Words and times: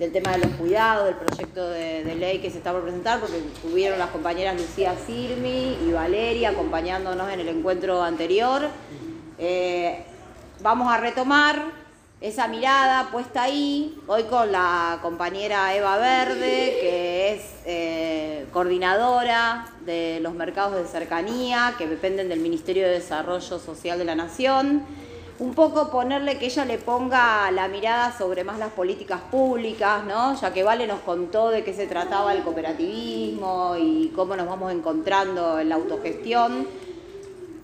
del 0.00 0.12
tema 0.12 0.32
de 0.32 0.38
los 0.38 0.56
cuidados, 0.56 1.04
del 1.04 1.16
proyecto 1.16 1.68
de, 1.68 2.14
ley 2.14 2.38
que 2.38 2.50
se 2.50 2.56
está 2.56 2.72
por 2.72 2.82
presentar, 2.82 3.20
porque 3.20 3.42
tuvieron 3.60 3.98
las 3.98 4.08
compañeras 4.08 4.58
Lucía 4.58 4.94
Silmi 5.06 5.76
y 5.86 5.92
Valeria 5.92 6.50
acompañándonos 6.50 7.30
en 7.30 7.40
el 7.40 7.48
encuentro 7.48 8.02
anterior. 8.02 8.62
Eh, 9.38 10.02
vamos 10.62 10.90
a 10.90 10.96
retomar 10.96 11.62
esa 12.22 12.48
mirada 12.48 13.10
puesta 13.10 13.42
ahí, 13.42 13.94
hoy 14.06 14.22
con 14.24 14.50
la 14.50 15.00
compañera 15.02 15.74
Eva 15.74 15.98
Verde, 15.98 16.78
que 16.80 17.34
es 17.34 17.42
eh, 17.66 18.46
coordinadora 18.54 19.66
de 19.84 20.18
los 20.22 20.32
mercados 20.32 20.76
de 20.76 20.86
cercanía, 20.86 21.74
que 21.76 21.86
dependen 21.86 22.30
del 22.30 22.40
Ministerio 22.40 22.84
de 22.84 22.92
Desarrollo 22.92 23.58
Social 23.58 23.98
de 23.98 24.06
la 24.06 24.14
Nación 24.14 24.82
un 25.40 25.54
poco 25.54 25.90
ponerle 25.90 26.38
que 26.38 26.46
ella 26.46 26.66
le 26.66 26.76
ponga 26.76 27.50
la 27.50 27.66
mirada 27.66 28.16
sobre 28.16 28.44
más 28.44 28.58
las 28.58 28.72
políticas 28.72 29.20
públicas, 29.30 30.04
¿no? 30.04 30.38
Ya 30.38 30.52
que 30.52 30.62
Vale 30.62 30.86
nos 30.86 31.00
contó 31.00 31.48
de 31.48 31.64
qué 31.64 31.72
se 31.72 31.86
trataba 31.86 32.34
el 32.34 32.42
cooperativismo 32.42 33.74
y 33.78 34.12
cómo 34.14 34.36
nos 34.36 34.46
vamos 34.46 34.70
encontrando 34.70 35.58
en 35.58 35.70
la 35.70 35.76
autogestión 35.76 36.66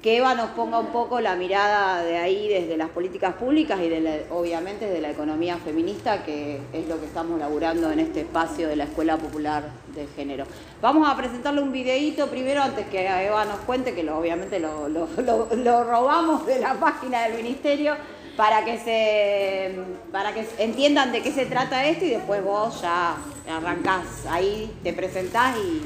que 0.06 0.19
Eva 0.19 0.37
nos 0.37 0.51
ponga 0.51 0.78
un 0.78 0.92
poco 0.92 1.20
la 1.20 1.34
mirada 1.34 2.01
de 2.05 2.16
ahí 2.16 2.46
desde 2.46 2.77
las 2.77 2.91
políticas 2.91 3.34
públicas 3.34 3.80
y 3.80 3.91
obviamente 4.30 4.87
desde 4.87 5.01
la 5.01 5.10
economía 5.10 5.56
feminista, 5.56 6.23
que 6.23 6.60
es 6.73 6.87
lo 6.87 7.01
que 7.01 7.06
estamos 7.06 7.41
laburando 7.41 7.91
en 7.91 7.98
este 7.98 8.20
espacio 8.20 8.69
de 8.69 8.77
la 8.77 8.84
Escuela 8.84 9.16
Popular 9.16 9.65
de 9.96 10.06
Género. 10.15 10.45
Vamos 10.80 11.09
a 11.09 11.16
presentarle 11.16 11.60
un 11.60 11.73
videíto 11.73 12.29
primero 12.29 12.62
antes 12.62 12.87
que 12.87 13.05
Eva 13.05 13.45
nos 13.46 13.59
cuente, 13.66 13.96
que 13.96 14.09
obviamente 14.09 14.60
lo, 14.60 14.88
lo, 14.88 15.84
robamos 15.84 16.46
de 16.46 16.60
la 16.60 16.74
página 16.74 17.23
del 17.23 17.43
Ministerio, 17.43 17.96
para 18.37 18.65
que, 18.65 18.79
se, 18.79 19.74
para 20.13 20.32
que 20.32 20.46
entiendan 20.59 21.10
de 21.10 21.20
qué 21.20 21.32
se 21.32 21.46
trata 21.46 21.85
esto 21.85 22.04
y 22.04 22.10
después 22.10 22.45
vos 22.45 22.80
ya 22.80 23.16
arrancás, 23.51 24.24
ahí 24.30 24.73
te 24.85 24.93
presentás 24.93 25.57
y, 25.57 25.82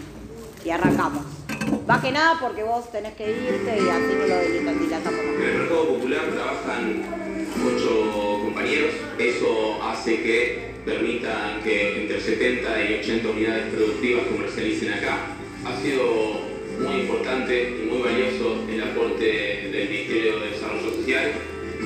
y 0.69 0.71
arrancamos. 0.71 1.40
Más 1.91 2.01
que 2.03 2.13
nada 2.13 2.39
porque 2.41 2.63
vos 2.63 2.89
tenés 2.93 3.15
que 3.15 3.29
irte 3.33 3.75
y 3.77 3.89
así 3.89 4.15
no 4.17 4.25
lo 4.25 4.79
dilatamos 4.79 5.21
En 5.25 5.43
el 5.43 5.59
mercado 5.59 5.89
popular 5.89 6.23
trabajan 6.31 7.03
ocho 7.67 8.43
compañeros. 8.45 8.95
Eso 9.19 9.83
hace 9.83 10.23
que 10.23 10.71
permita 10.85 11.59
que 11.65 12.03
entre 12.03 12.21
70 12.21 12.85
y 12.85 12.95
80 13.01 13.29
unidades 13.31 13.75
productivas 13.75 14.23
comercialicen 14.29 14.93
acá. 14.93 15.19
Ha 15.67 15.83
sido 15.83 16.43
muy 16.79 17.01
importante 17.01 17.83
y 17.83 17.91
muy 17.91 18.03
valioso 18.03 18.65
el 18.71 18.83
aporte 18.85 19.71
del 19.73 19.89
Ministerio 19.89 20.39
de 20.39 20.51
Desarrollo 20.51 20.95
Social 20.95 21.33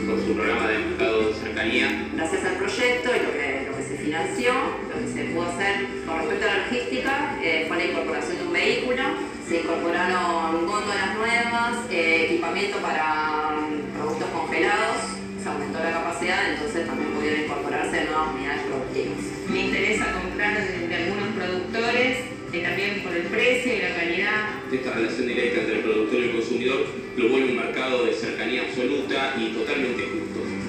con 0.06 0.20
su 0.22 0.34
programa 0.34 0.69
de 0.69 0.78
mercado 0.80 1.28
de 1.28 1.32
cercanía. 1.32 2.08
Gracias 2.14 2.44
al 2.44 2.56
proyecto 2.56 3.08
y 3.08 3.25
lo 3.25 3.32
que, 3.32 3.69
lo 3.70 3.77
que 3.78 3.82
se 3.82 3.97
financió, 3.97 4.52
lo 4.52 5.00
que 5.00 5.12
se 5.14 5.25
pudo 5.32 5.44
hacer 5.44 5.86
con 6.05 6.19
respecto 6.19 6.44
a 6.44 6.48
la 6.48 6.66
logística 6.66 7.38
eh, 7.42 7.64
fue 7.66 7.78
la 7.78 7.84
incorporación 7.86 8.36
de 8.36 8.44
un 8.44 8.52
vehículo 8.52 9.33
se 9.48 9.61
incorporaron 9.61 10.67
góndolas 10.67 11.14
nuevas, 11.17 11.77
eh, 11.91 12.27
equipamiento 12.31 12.78
para 12.78 13.53
mm, 13.53 13.98
productos 13.98 14.28
congelados, 14.31 14.97
se 15.42 15.48
aumentó 15.48 15.78
la 15.81 15.92
capacidad, 15.92 16.50
entonces 16.50 16.87
también 16.87 17.11
pudieron 17.12 17.41
incorporarse 17.45 18.05
nuevas 18.05 18.34
unidades 18.34 18.62
productivas. 18.62 19.19
Me 19.50 19.61
interesa 19.67 20.12
comprar 20.12 20.56
de, 20.56 20.95
algunos 20.97 21.28
productores, 21.37 22.19
eh, 22.53 22.62
también 22.62 23.03
por 23.03 23.12
el 23.15 23.25
precio 23.25 23.75
y 23.75 23.83
la 23.83 23.95
calidad. 23.95 24.41
Esta 24.72 24.91
relación 24.92 25.28
directa 25.28 25.61
entre 25.61 25.77
el 25.77 25.83
productor 25.83 26.20
y 26.20 26.25
el 26.25 26.33
consumidor 26.33 26.87
lo 27.17 27.28
vuelve 27.28 27.50
un 27.50 27.56
mercado 27.56 28.05
de 28.06 28.15
cercanía 28.15 28.62
absoluta 28.62 29.34
y 29.37 29.48
totalmente 29.48 30.03
justo. 30.05 30.63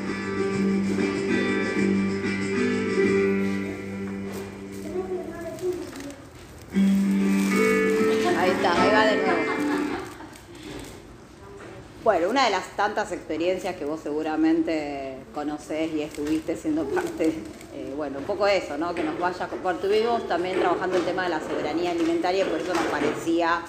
Bueno, 12.05 12.29
una 12.29 12.45
de 12.45 12.51
las 12.51 12.67
tantas 12.75 13.11
experiencias 13.11 13.75
que 13.77 13.83
vos 13.83 13.99
seguramente 13.99 15.17
conocés 15.33 15.91
y 15.91 16.03
estuviste 16.03 16.55
siendo 16.55 16.83
parte, 16.83 17.33
eh, 17.73 17.93
bueno, 17.97 18.19
un 18.19 18.25
poco 18.25 18.45
eso, 18.45 18.77
¿no? 18.77 18.93
Que 18.93 19.03
nos 19.03 19.17
vaya, 19.17 19.49
porque 19.63 19.87
tuvimos 19.87 20.27
también 20.27 20.59
trabajando 20.59 20.97
el 20.97 21.03
tema 21.03 21.23
de 21.23 21.29
la 21.29 21.39
soberanía 21.39 21.89
alimentaria 21.89 22.45
y 22.45 22.47
por 22.47 22.59
eso 22.59 22.75
nos 22.75 22.83
parecía 22.83 23.63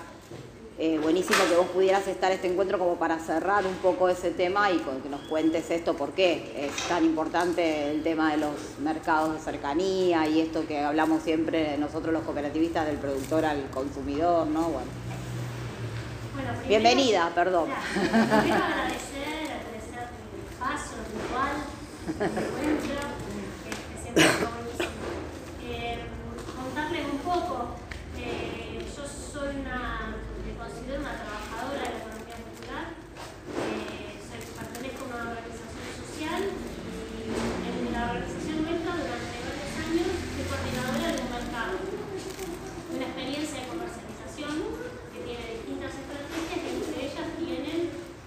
eh, 0.78 0.98
buenísimo 1.00 1.38
que 1.48 1.56
vos 1.56 1.68
pudieras 1.68 2.06
estar 2.08 2.30
este 2.30 2.52
encuentro 2.52 2.78
como 2.78 2.96
para 2.96 3.18
cerrar 3.20 3.64
un 3.64 3.76
poco 3.76 4.10
ese 4.10 4.32
tema 4.32 4.70
y 4.70 4.80
que 4.80 5.08
nos 5.08 5.22
cuentes 5.22 5.70
esto, 5.70 5.94
por 5.94 6.10
qué 6.10 6.66
es 6.66 6.88
tan 6.88 7.06
importante 7.06 7.90
el 7.90 8.02
tema 8.02 8.32
de 8.32 8.36
los 8.36 8.52
mercados 8.82 9.32
de 9.32 9.40
cercanía 9.40 10.28
y 10.28 10.42
esto 10.42 10.66
que 10.66 10.80
hablamos 10.80 11.22
siempre 11.22 11.78
nosotros 11.78 12.12
los 12.12 12.22
cooperativistas 12.24 12.86
del 12.86 12.98
productor 12.98 13.46
al 13.46 13.70
consumidor, 13.70 14.46
¿no? 14.46 14.64
Bueno. 14.64 15.05
Bienvenida, 16.68 17.30
perdón. 17.34 17.70
Quiero 17.94 18.14
agradecer, 18.16 19.48
agradecer 19.56 20.04
el 20.36 20.56
paso, 20.58 20.94
el 21.00 21.08
igual, 21.16 21.56
el 22.06 22.24
encuentro, 22.26 23.00
que 23.64 23.70
siempre 24.02 24.24
es 24.24 24.36
buenísimo. 24.44 24.90
Eh, 25.64 26.04
contarles 26.56 27.04
un 27.10 27.18
poco, 27.20 27.76
eh, 28.18 28.84
yo 28.84 29.04
soy 29.06 29.64
una, 29.64 30.16
me 30.44 30.52
considero 30.60 31.00
una 31.00 31.14
trabajadora 31.16 31.80
de 31.80 31.88
la 31.88 32.00
economía 32.04 32.36
popular, 32.44 32.84
eh, 33.56 34.20
soy, 34.20 34.42
pertenezco 34.60 35.00
a 35.04 35.08
una 35.08 35.32
organización 35.32 35.88
social 35.96 36.42
y 36.52 37.32
en 37.32 37.92
la 37.96 38.12
organización 38.12 38.56
nuestra 38.60 38.92
durante 38.92 39.36
varios 39.40 39.72
años 39.80 40.08
fui 40.36 40.44
coordinadora 40.44 41.08
de 41.16 41.20
un 41.24 41.30
mercado, 41.32 41.76
una 42.92 43.06
experiencia 43.08 43.56
de 43.62 43.72
comercialización 43.72 44.54
que 45.16 45.20
tiene 45.24 45.46
distintas 45.56 45.92
estrategias 45.96 46.60
y 46.60 46.70
entre 46.76 47.00
ellas 47.08 47.28
tienen 47.40 47.80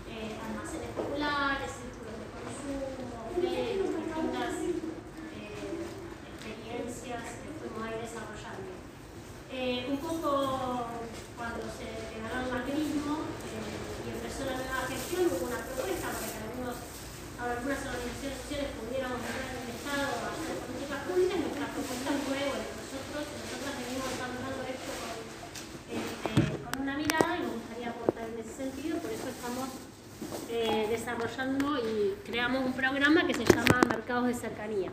eh, 0.10 0.34
almacenes 0.42 0.90
populares, 0.98 1.70
círculos 1.70 2.18
de 2.18 2.28
consumo, 2.34 3.30
medios, 3.38 3.94
distintas 3.94 4.54
eh, 5.38 5.86
experiencias 6.34 7.24
que 7.46 7.50
fuimos 7.62 7.82
ahí 7.86 7.98
desarrollando. 8.02 8.74
Eh, 9.54 9.86
un 9.90 9.98
poco 10.02 10.90
cuando 11.38 11.62
se 11.70 11.94
ganó 12.22 12.46
el 12.46 12.50
macrismo 12.54 13.30
y 14.40 14.44
empezó 14.44 14.46
la 14.46 14.56
nueva 14.56 14.88
gestión 14.88 15.28
hubo 15.28 15.48
una 15.52 15.60
propuesta 15.60 16.08
para 16.16 16.28
que 16.32 16.40
algunos, 16.40 16.76
algunas 17.40 17.80
organizaciones 17.84 18.40
sociales 18.40 18.72
pudiéramos 18.80 19.20
entrar 19.20 19.52
en 19.52 19.60
el 19.60 19.70
Estado 19.76 20.08
a 20.16 20.32
hacer 20.32 20.56
políticas 20.64 21.00
públicas. 21.08 21.38
Nuestra 21.44 21.68
propuesta 21.76 22.10
fue, 22.24 22.40
bueno, 22.48 22.68
nosotros, 22.80 23.24
nosotras 23.36 23.74
venimos 23.84 24.10
abandonando 24.16 24.62
esto 24.64 24.92
con 26.64 26.74
una 26.80 26.96
mirada 26.96 27.32
y 27.36 27.42
me 27.44 27.52
gustaría 27.60 27.88
aportar 27.92 28.26
en 28.32 28.38
ese 28.40 28.54
sentido, 28.56 28.94
por 29.00 29.12
eso 29.12 29.28
estamos 29.28 29.68
eh, 30.48 30.88
desarrollando 30.88 31.68
y 31.80 32.16
creamos 32.24 32.64
un 32.64 32.74
programa 32.74 33.28
que 33.28 33.34
se 33.34 33.44
llama 33.44 33.82
Mercados 33.88 34.28
de 34.28 34.36
Cercanía. 34.36 34.92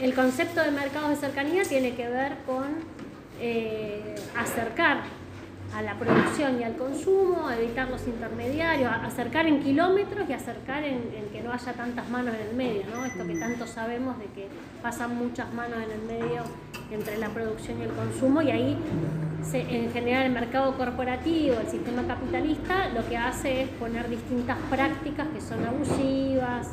El 0.00 0.12
concepto 0.14 0.60
de 0.60 0.70
mercados 0.72 1.10
de 1.10 1.16
cercanía 1.16 1.64
tiene 1.64 1.94
que 1.94 2.08
ver 2.08 2.36
con 2.44 2.84
eh, 3.40 4.16
acercar 4.36 5.19
a 5.74 5.82
la 5.82 5.94
producción 5.94 6.60
y 6.60 6.64
al 6.64 6.76
consumo, 6.76 7.50
evitar 7.50 7.88
los 7.88 8.06
intermediarios, 8.06 8.90
acercar 9.04 9.46
en 9.46 9.62
kilómetros 9.62 10.28
y 10.28 10.32
acercar 10.32 10.82
en, 10.84 11.00
que 11.32 11.42
no 11.42 11.52
haya 11.52 11.72
tantas 11.72 12.08
manos 12.10 12.34
en 12.34 12.48
el 12.48 12.56
medio, 12.56 12.82
¿no? 12.92 13.04
Esto 13.04 13.26
que 13.26 13.36
tanto 13.36 13.66
sabemos 13.66 14.18
de 14.18 14.26
que 14.26 14.48
pasan 14.82 15.16
muchas 15.16 15.52
manos 15.54 15.78
en 15.78 15.90
el 15.92 16.02
medio 16.02 16.42
entre 16.90 17.18
la 17.18 17.28
producción 17.28 17.78
y 17.78 17.82
el 17.82 17.90
consumo 17.90 18.42
y 18.42 18.50
ahí 18.50 18.76
en 19.52 19.90
general 19.92 20.26
el 20.26 20.32
mercado 20.32 20.76
corporativo, 20.76 21.56
el 21.60 21.68
sistema 21.68 22.06
capitalista, 22.06 22.88
lo 22.88 23.08
que 23.08 23.16
hace 23.16 23.62
es 23.62 23.68
poner 23.70 24.08
distintas 24.08 24.58
prácticas 24.68 25.28
que 25.28 25.40
son 25.40 25.64
abusivas. 25.64 26.68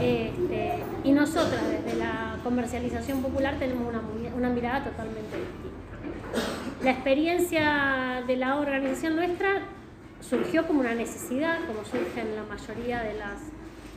Este, 0.00 0.78
y 1.04 1.12
nosotros 1.12 1.60
desde 1.68 1.98
la 1.98 2.36
comercialización 2.44 3.22
popular 3.22 3.56
tenemos 3.58 3.88
una, 3.88 4.02
una 4.36 4.48
mirada 4.50 4.84
totalmente. 4.84 5.36
La 6.82 6.92
experiencia 6.92 8.24
de 8.26 8.36
la 8.36 8.56
organización 8.56 9.14
nuestra 9.14 9.60
surgió 10.22 10.66
como 10.66 10.80
una 10.80 10.94
necesidad, 10.94 11.58
como 11.66 11.84
surge 11.84 12.24
la 12.34 12.42
mayoría 12.44 13.02
de 13.02 13.18
las 13.18 13.38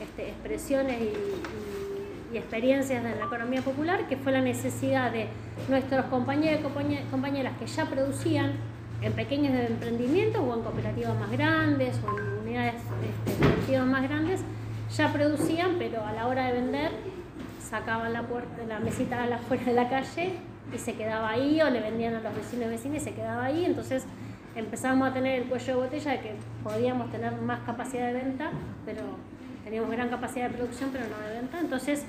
este, 0.00 0.28
expresiones 0.28 1.00
y 1.00 2.36
experiencias 2.36 3.02
de 3.02 3.14
la 3.14 3.24
economía 3.24 3.62
popular, 3.62 4.06
que 4.06 4.18
fue 4.18 4.32
la 4.32 4.42
necesidad 4.42 5.10
de 5.12 5.28
nuestros 5.70 6.04
compañeros 6.06 6.60
y 6.60 7.10
compañeras 7.10 7.54
que 7.58 7.66
ya 7.66 7.86
producían 7.86 8.52
en 9.00 9.12
pequeños 9.14 9.54
emprendimientos 9.54 10.42
o 10.42 10.54
en 10.54 10.62
cooperativas 10.62 11.18
más 11.18 11.30
grandes 11.30 11.98
o 12.04 12.18
en 12.18 12.38
unidades 12.46 12.74
este, 13.66 13.80
más 13.80 14.02
grandes, 14.02 14.40
ya 14.94 15.10
producían, 15.10 15.76
pero 15.78 16.04
a 16.04 16.12
la 16.12 16.26
hora 16.26 16.48
de 16.48 16.52
vender 16.52 16.90
sacaban 17.66 18.12
la, 18.12 18.24
puerta, 18.24 18.62
la 18.68 18.78
mesita 18.80 19.22
a 19.22 19.38
fuera 19.38 19.64
de 19.64 19.72
la 19.72 19.88
calle 19.88 20.34
y 20.72 20.78
se 20.78 20.94
quedaba 20.94 21.30
ahí 21.30 21.60
o 21.60 21.70
le 21.70 21.80
vendían 21.80 22.14
a 22.14 22.20
los 22.20 22.34
vecinos 22.34 22.66
y 22.66 22.70
vecinas 22.70 23.02
y 23.02 23.04
se 23.04 23.14
quedaba 23.14 23.44
ahí. 23.44 23.64
Entonces 23.64 24.04
empezamos 24.54 25.08
a 25.08 25.12
tener 25.12 25.42
el 25.42 25.48
cuello 25.48 25.66
de 25.66 25.74
botella 25.74 26.12
de 26.12 26.20
que 26.20 26.34
podíamos 26.62 27.10
tener 27.10 27.32
más 27.40 27.60
capacidad 27.60 28.06
de 28.06 28.14
venta, 28.14 28.50
pero 28.84 29.02
teníamos 29.64 29.90
gran 29.90 30.08
capacidad 30.08 30.48
de 30.48 30.56
producción, 30.56 30.90
pero 30.92 31.04
no 31.08 31.28
de 31.28 31.40
venta. 31.40 31.60
Entonces 31.60 32.04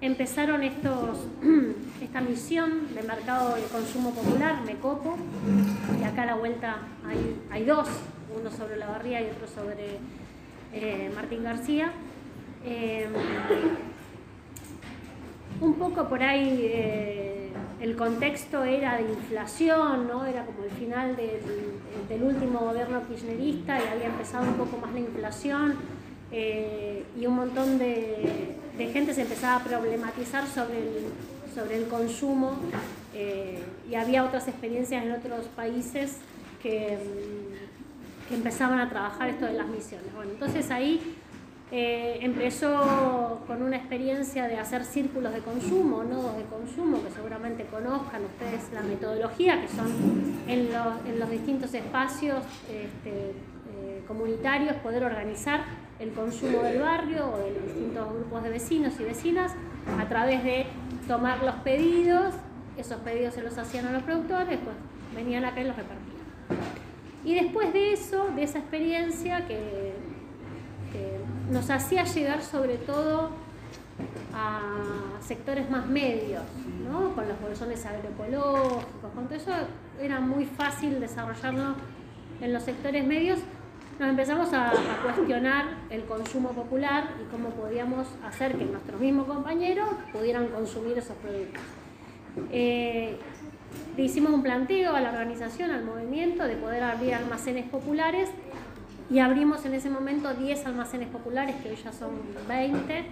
empezaron 0.00 0.62
estos, 0.62 1.26
esta 2.02 2.20
misión 2.20 2.94
de 2.94 3.02
mercado 3.02 3.54
de 3.54 3.62
consumo 3.64 4.10
popular, 4.10 4.62
Mecopo, 4.64 5.16
y 6.00 6.04
acá 6.04 6.22
a 6.22 6.26
la 6.26 6.34
vuelta 6.34 6.76
hay, 7.06 7.40
hay 7.50 7.64
dos, 7.64 7.88
uno 8.38 8.50
sobre 8.50 8.76
la 8.76 8.86
barría 8.86 9.20
y 9.20 9.26
otro 9.26 9.46
sobre 9.46 9.98
eh, 10.72 11.10
Martín 11.14 11.44
García. 11.44 11.92
Eh, 12.64 13.08
un 15.60 15.74
poco 15.74 16.08
por 16.08 16.22
ahí 16.22 16.60
eh, 16.62 17.41
el 17.82 17.96
contexto 17.96 18.62
era 18.62 18.96
de 18.96 19.02
inflación, 19.02 20.06
¿no? 20.06 20.24
era 20.24 20.46
como 20.46 20.62
el 20.62 20.70
final 20.70 21.16
del, 21.16 22.22
último 22.22 22.60
gobierno 22.60 23.02
kirchnerista 23.08 23.76
y 23.82 23.88
había 23.88 24.06
empezado 24.06 24.46
un 24.46 24.54
poco 24.54 24.76
más 24.76 24.92
la 24.92 25.00
inflación 25.00 25.74
y 26.30 27.26
un 27.26 27.34
montón 27.34 27.78
de, 27.78 28.56
gente 28.92 29.12
se 29.12 29.22
empezaba 29.22 29.56
a 29.56 29.64
problematizar 29.64 30.46
sobre 30.46 30.78
el, 30.78 31.04
sobre 31.52 31.76
el 31.78 31.88
consumo 31.88 32.56
eh, 33.14 33.58
y 33.90 33.96
había 33.96 34.24
otras 34.24 34.46
experiencias 34.46 35.04
en 35.04 35.12
otros 35.12 35.46
países 35.56 36.18
que, 36.62 36.98
que, 38.28 38.34
empezaban 38.36 38.78
a 38.78 38.88
trabajar 38.88 39.30
esto 39.30 39.46
de 39.46 39.54
las 39.54 39.66
misiones. 39.66 40.12
Bueno, 40.14 40.30
entonces 40.30 40.70
ahí 40.70 41.16
eh, 41.74 42.18
empezó 42.20 43.40
con 43.46 43.62
una 43.62 43.78
experiencia 43.78 44.46
de 44.46 44.58
hacer 44.58 44.84
círculos 44.84 45.32
de 45.32 45.40
consumo, 45.40 46.04
nodos 46.04 46.36
de 46.36 46.44
consumo, 46.44 47.02
que 47.02 47.10
seguramente 47.10 47.64
conozcan 47.64 48.26
ustedes 48.26 48.70
la 48.74 48.82
metodología, 48.82 49.58
que 49.58 49.68
son 49.68 49.90
en 50.46 50.70
los, 50.70 51.24
en 51.24 51.30
distintos 51.30 51.72
espacios 51.72 52.44
este, 52.68 53.30
eh, 53.30 54.04
comunitarios 54.06 54.76
poder 54.76 55.02
organizar 55.02 55.64
el 55.98 56.10
consumo 56.10 56.62
del 56.62 56.80
barrio 56.80 57.32
o 57.32 57.38
de 57.38 57.52
los 57.52 57.64
distintos 57.64 58.12
grupos 58.16 58.42
de 58.42 58.50
vecinos 58.50 59.00
y 59.00 59.04
vecinas 59.04 59.52
a 59.98 60.06
través 60.10 60.44
de 60.44 60.66
tomar 61.08 61.42
los 61.42 61.54
pedidos, 61.56 62.34
esos 62.76 63.00
pedidos 63.00 63.32
se 63.32 63.40
los 63.40 63.56
hacían 63.56 63.86
a 63.86 63.92
los 63.92 64.02
productores, 64.02 64.58
pues 64.62 64.76
venían 65.16 65.46
acá 65.46 65.62
y 65.62 65.64
los 65.64 65.76
repartían. 65.76 66.12
Y 67.24 67.34
después 67.34 67.72
de 67.72 67.94
eso, 67.94 68.28
de 68.36 68.42
esa 68.42 68.58
experiencia 68.58 69.46
que, 69.46 69.91
nos 71.52 71.70
hacía 71.70 72.04
llegar 72.04 72.42
sobre 72.42 72.76
todo 72.78 73.30
a 74.34 74.60
sectores 75.20 75.70
más 75.70 75.86
medios, 75.86 76.42
¿no? 76.88 77.14
con 77.14 77.28
los 77.28 77.40
bolsones 77.40 77.84
agroecológicos, 77.84 79.12
con 79.14 79.26
todo 79.26 79.34
eso 79.34 79.52
era 80.00 80.20
muy 80.20 80.46
fácil 80.46 80.98
desarrollarlo 80.98 81.74
en 82.40 82.52
los 82.52 82.62
sectores 82.62 83.06
medios 83.06 83.38
nos 83.98 84.08
empezamos 84.08 84.52
a, 84.52 84.72
cuestionar 85.02 85.64
el 85.90 86.04
consumo 86.04 86.50
popular 86.50 87.10
y 87.22 87.30
cómo 87.30 87.50
podíamos 87.50 88.08
hacer 88.26 88.56
que 88.56 88.64
nuestros 88.64 89.00
mismos 89.00 89.26
compañeros 89.26 89.88
pudieran 90.12 90.48
consumir 90.48 90.98
esos 90.98 91.16
productos. 91.18 91.62
Eh, 92.50 93.16
le 93.96 94.02
hicimos 94.02 94.32
un 94.32 94.42
planteo 94.42 94.96
a 94.96 95.00
la 95.00 95.10
organización, 95.10 95.70
al 95.70 95.84
movimiento, 95.84 96.44
de 96.44 96.56
poder 96.56 96.82
abrir 96.82 97.14
almacenes 97.14 97.68
populares 97.68 98.28
y 99.12 99.18
abrimos 99.18 99.64
en 99.66 99.74
ese 99.74 99.90
momento 99.90 100.32
10 100.32 100.64
almacenes 100.66 101.08
populares, 101.08 101.56
que 101.56 101.68
hoy 101.68 101.76
ya 101.76 101.92
son 101.92 102.12
20, 102.48 103.04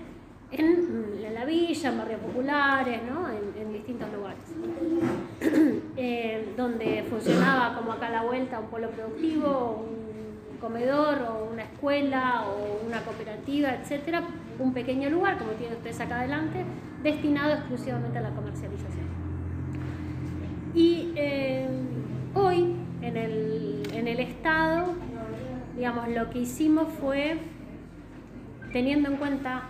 en, 0.53 1.35
la 1.35 1.45
villa, 1.45 1.91
en 1.91 1.99
barrios 1.99 2.21
populares, 2.21 3.01
¿no? 3.09 3.29
en, 3.29 3.73
distintos 3.73 4.09
lugares. 4.13 4.41
Eh, 6.03 6.55
donde 6.57 7.05
funcionaba 7.11 7.77
como 7.77 7.93
acá 7.93 8.07
a 8.07 8.11
la 8.11 8.23
vuelta 8.23 8.59
un 8.59 8.69
polo 8.69 8.89
productivo, 8.89 9.85
un 10.51 10.57
comedor 10.59 11.19
o 11.29 11.51
una 11.53 11.65
escuela 11.65 12.45
o 12.47 12.87
una 12.87 13.03
cooperativa, 13.03 13.75
etcétera, 13.75 14.23
un 14.59 14.73
pequeño 14.73 15.11
lugar, 15.11 15.37
como 15.37 15.51
tienen 15.53 15.77
ustedes 15.77 16.01
acá 16.01 16.21
adelante, 16.21 16.65
destinado 17.03 17.53
exclusivamente 17.53 18.17
a 18.17 18.23
la 18.23 18.31
comercialización. 18.31 19.05
Y 20.75 21.13
eh, 21.17 21.69
hoy, 22.35 22.77
en 23.03 23.17
el, 23.19 23.83
en 23.93 24.09
el 24.09 24.21
Estado, 24.21 24.95
digamos, 25.81 26.09
lo 26.11 26.29
que 26.29 26.41
hicimos 26.41 26.89
fue, 27.01 27.39
teniendo 28.71 29.09
en 29.09 29.17
cuenta 29.17 29.63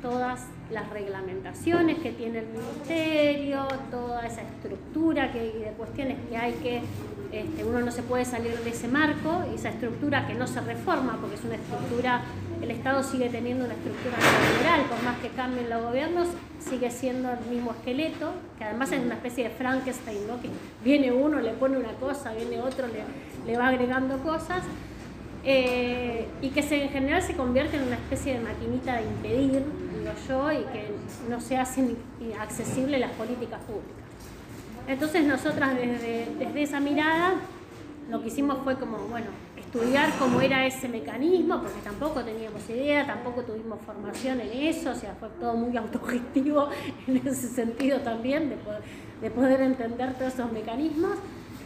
todas 0.00 0.46
las 0.70 0.88
reglamentaciones 0.88 1.98
que 1.98 2.10
tiene 2.10 2.38
el 2.38 2.46
ministerio, 2.46 3.68
toda 3.90 4.26
esa 4.26 4.40
estructura 4.40 5.30
que, 5.30 5.40
de 5.40 5.74
cuestiones 5.76 6.16
que 6.26 6.38
hay 6.38 6.54
que 6.54 6.80
este, 7.32 7.64
uno 7.64 7.80
no 7.80 7.90
se 7.90 8.02
puede 8.02 8.24
salir 8.24 8.58
de 8.60 8.70
ese 8.70 8.88
marco, 8.88 9.44
esa 9.54 9.68
estructura 9.68 10.26
que 10.26 10.32
no 10.32 10.46
se 10.46 10.62
reforma, 10.62 11.18
porque 11.20 11.34
es 11.34 11.44
una 11.44 11.56
estructura, 11.56 12.22
el 12.62 12.70
Estado 12.70 13.02
sigue 13.02 13.28
teniendo 13.28 13.66
una 13.66 13.74
estructura 13.74 14.16
general, 14.16 14.86
por 14.88 15.02
más 15.02 15.18
que 15.18 15.28
cambien 15.28 15.68
los 15.68 15.82
gobiernos, 15.82 16.28
sigue 16.60 16.90
siendo 16.90 17.30
el 17.30 17.40
mismo 17.50 17.72
esqueleto, 17.72 18.32
que 18.56 18.64
además 18.64 18.90
es 18.92 19.04
una 19.04 19.16
especie 19.16 19.44
de 19.44 19.50
Frankenstein, 19.50 20.26
¿no? 20.26 20.40
que 20.40 20.48
viene 20.82 21.12
uno, 21.12 21.40
le 21.40 21.52
pone 21.52 21.76
una 21.76 21.92
cosa, 22.00 22.32
viene 22.32 22.58
otro, 22.58 22.86
le, 22.86 23.04
le 23.52 23.58
va 23.58 23.68
agregando 23.68 24.16
cosas, 24.22 24.62
eh, 25.44 26.26
y 26.40 26.50
que 26.50 26.62
se, 26.62 26.84
en 26.84 26.90
general 26.90 27.22
se 27.22 27.34
convierte 27.34 27.76
en 27.76 27.84
una 27.84 27.96
especie 27.96 28.34
de 28.34 28.40
maquinita 28.40 28.96
de 28.96 29.02
impedir, 29.02 29.62
digo 29.98 30.12
yo, 30.28 30.52
y 30.52 30.64
que 30.72 30.90
no 31.28 31.40
se 31.40 31.56
hacen 31.56 31.96
accesibles 32.40 33.00
las 33.00 33.10
políticas 33.12 33.60
públicas. 33.62 34.02
Entonces 34.88 35.24
nosotras 35.24 35.74
desde, 35.74 36.28
desde 36.38 36.62
esa 36.62 36.80
mirada 36.80 37.34
lo 38.10 38.20
que 38.20 38.28
hicimos 38.28 38.58
fue 38.64 38.76
como, 38.76 38.98
bueno, 39.08 39.26
estudiar 39.56 40.10
cómo 40.18 40.40
era 40.40 40.66
ese 40.66 40.88
mecanismo, 40.88 41.60
porque 41.62 41.80
tampoco 41.82 42.22
teníamos 42.22 42.68
idea, 42.68 43.06
tampoco 43.06 43.42
tuvimos 43.42 43.80
formación 43.80 44.40
en 44.40 44.52
eso, 44.52 44.90
o 44.90 44.94
sea, 44.94 45.14
fue 45.18 45.28
todo 45.40 45.54
muy 45.54 45.76
autogestivo 45.76 46.68
en 47.06 47.16
ese 47.16 47.48
sentido 47.48 48.00
también, 48.00 48.50
de 48.50 48.56
poder, 48.56 48.82
de 49.20 49.30
poder 49.30 49.60
entender 49.62 50.14
todos 50.14 50.34
esos 50.34 50.52
mecanismos. 50.52 51.16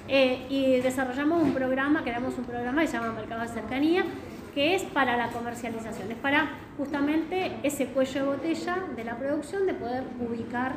Eh, 0.08 0.46
y 0.48 0.80
desarrollamos 0.80 1.42
un 1.42 1.52
programa, 1.52 2.02
creamos 2.02 2.38
un 2.38 2.44
programa 2.44 2.82
que 2.82 2.86
se 2.88 2.94
llama 2.94 3.12
Mercado 3.12 3.42
de 3.42 3.48
Cercanía, 3.48 4.04
que 4.54 4.74
es 4.74 4.82
para 4.84 5.16
la 5.16 5.28
comercialización, 5.28 6.10
es 6.10 6.16
para 6.18 6.50
justamente 6.76 7.56
ese 7.62 7.86
cuello 7.88 8.20
de 8.20 8.26
botella 8.26 8.76
de 8.94 9.04
la 9.04 9.16
producción, 9.16 9.66
de 9.66 9.74
poder 9.74 10.04
ubicar 10.20 10.76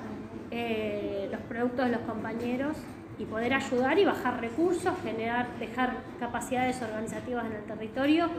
eh, 0.52 1.30
los 1.32 1.42
productos 1.42 1.86
de 1.86 1.92
los 1.92 2.02
compañeros 2.02 2.78
y 3.20 3.26
poder 3.26 3.54
ayudar 3.54 4.00
y 4.00 4.06
bajar 4.06 4.42
recursos, 4.42 4.94
generar, 5.04 5.48
dejar 5.60 5.94
capacidades 6.20 6.82
organizativas 6.82 7.46
en 7.46 7.54
el 7.54 7.64
territorio 7.64 8.30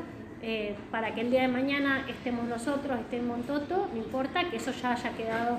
eh, 0.42 0.74
para 0.90 1.14
que 1.14 1.20
el 1.20 1.30
día 1.30 1.42
de 1.42 1.48
mañana 1.48 2.06
estemos 2.08 2.46
nosotros, 2.48 2.98
estemos 2.98 3.38
en 3.38 3.44
Toto, 3.44 3.88
no 3.92 3.98
importa 3.98 4.48
que 4.50 4.56
eso 4.56 4.72
ya 4.72 4.92
haya 4.92 5.10
quedado 5.12 5.58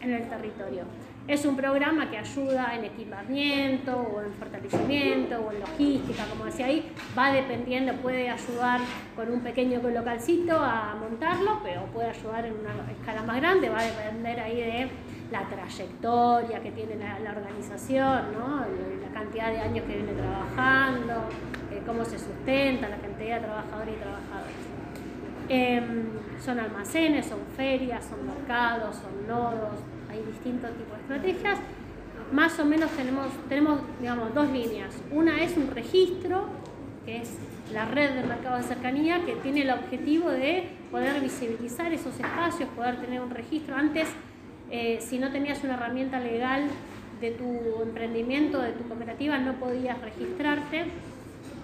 en 0.00 0.12
el 0.12 0.28
territorio. 0.28 0.84
Es 1.28 1.44
un 1.44 1.56
programa 1.56 2.10
que 2.10 2.18
ayuda 2.18 2.74
en 2.74 2.84
equipamiento 2.84 3.96
o 3.96 4.22
en 4.22 4.32
fortalecimiento 4.34 5.38
o 5.38 5.52
en 5.52 5.60
logística, 5.60 6.24
como 6.26 6.46
decía 6.46 6.66
ahí, 6.66 6.92
va 7.16 7.32
dependiendo, 7.32 7.94
puede 7.94 8.28
ayudar 8.28 8.80
con 9.14 9.30
un 9.30 9.40
pequeño 9.40 9.80
localcito 9.88 10.58
a 10.58 10.96
montarlo, 10.98 11.60
pero 11.62 11.84
puede 11.86 12.10
ayudar 12.10 12.46
en 12.46 12.54
una 12.54 12.90
escala 12.90 13.22
más 13.22 13.36
grande, 13.36 13.68
va 13.68 13.78
a 13.78 13.84
depender 13.84 14.40
ahí 14.40 14.56
de 14.56 14.90
la 15.30 15.48
trayectoria 15.48 16.60
que 16.60 16.72
tiene 16.72 16.96
la, 16.96 17.30
organización, 17.30 18.22
la 19.00 19.14
cantidad 19.14 19.52
de 19.52 19.60
años 19.60 19.86
que 19.86 19.94
viene 19.94 20.12
trabajando, 20.12 21.28
eh, 21.70 21.82
cómo 21.86 22.04
se 22.04 22.18
sustenta, 22.18 22.88
la 22.88 22.96
cantidad 22.96 23.36
de 23.36 23.46
trabajadores 23.46 23.94
y 23.94 23.98
trabajadoras. 24.00 24.61
Em, 25.48 26.04
son 26.44 26.58
almacenes, 26.58 27.26
son 27.26 27.40
ferias, 27.56 28.04
son 28.04 28.26
mercados, 28.26 28.96
son 28.96 29.26
nodos, 29.28 29.78
hay 30.10 30.22
distintos 30.22 30.70
tipos 30.70 30.96
de 30.96 31.02
estrategias. 31.02 31.58
Más 32.32 32.58
o 32.58 32.64
menos 32.64 32.90
tenemos, 32.92 33.26
tenemos 33.48 33.80
digamos, 34.00 34.34
dos 34.34 34.48
líneas. 34.50 34.94
Una 35.10 35.42
es 35.42 35.56
un 35.56 35.70
registro, 35.70 36.46
que 37.04 37.18
es 37.18 37.36
la 37.72 37.84
red 37.86 38.14
de 38.14 38.22
mercado 38.26 38.56
de 38.56 38.62
cercanía, 38.62 39.24
que 39.24 39.34
tiene 39.36 39.62
el 39.62 39.70
objetivo 39.70 40.30
de 40.30 40.68
poder 40.90 41.20
visibilizar 41.20 41.92
esos 41.92 42.18
espacios, 42.18 42.68
poder 42.70 43.00
tener 43.00 43.20
un 43.20 43.30
registro. 43.30 43.76
Antes 43.76 44.08
eh, 44.70 44.98
si 45.00 45.18
no 45.18 45.30
tenías 45.30 45.62
una 45.64 45.74
herramienta 45.74 46.18
legal 46.18 46.64
de 47.20 47.30
tu 47.32 47.82
emprendimiento, 47.82 48.60
de 48.60 48.72
tu 48.72 48.84
cooperativa, 48.84 49.38
no 49.38 49.52
podías 49.54 50.00
registrarte 50.00 50.86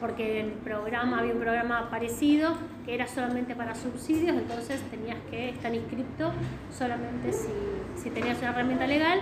porque 0.00 0.40
el 0.40 0.50
programa, 0.52 1.20
había 1.20 1.32
un 1.32 1.40
programa 1.40 1.90
parecido 1.90 2.54
que 2.84 2.94
era 2.94 3.06
solamente 3.06 3.54
para 3.54 3.74
subsidios, 3.74 4.36
entonces 4.36 4.80
tenías 4.90 5.18
que 5.30 5.50
estar 5.50 5.74
inscrito 5.74 6.32
solamente 6.70 7.32
si, 7.32 7.48
si 7.96 8.10
tenías 8.10 8.38
una 8.38 8.50
herramienta 8.50 8.86
legal. 8.86 9.20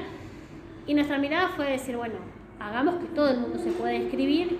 Y 0.87 0.95
nuestra 0.95 1.19
mirada 1.19 1.49
fue 1.49 1.71
decir, 1.71 1.97
bueno, 1.97 2.17
hagamos 2.61 2.97
que 2.97 3.07
todo 3.07 3.31
el 3.31 3.39
mundo 3.39 3.59
se 3.59 3.71
pueda 3.73 3.95
inscribir 3.95 4.59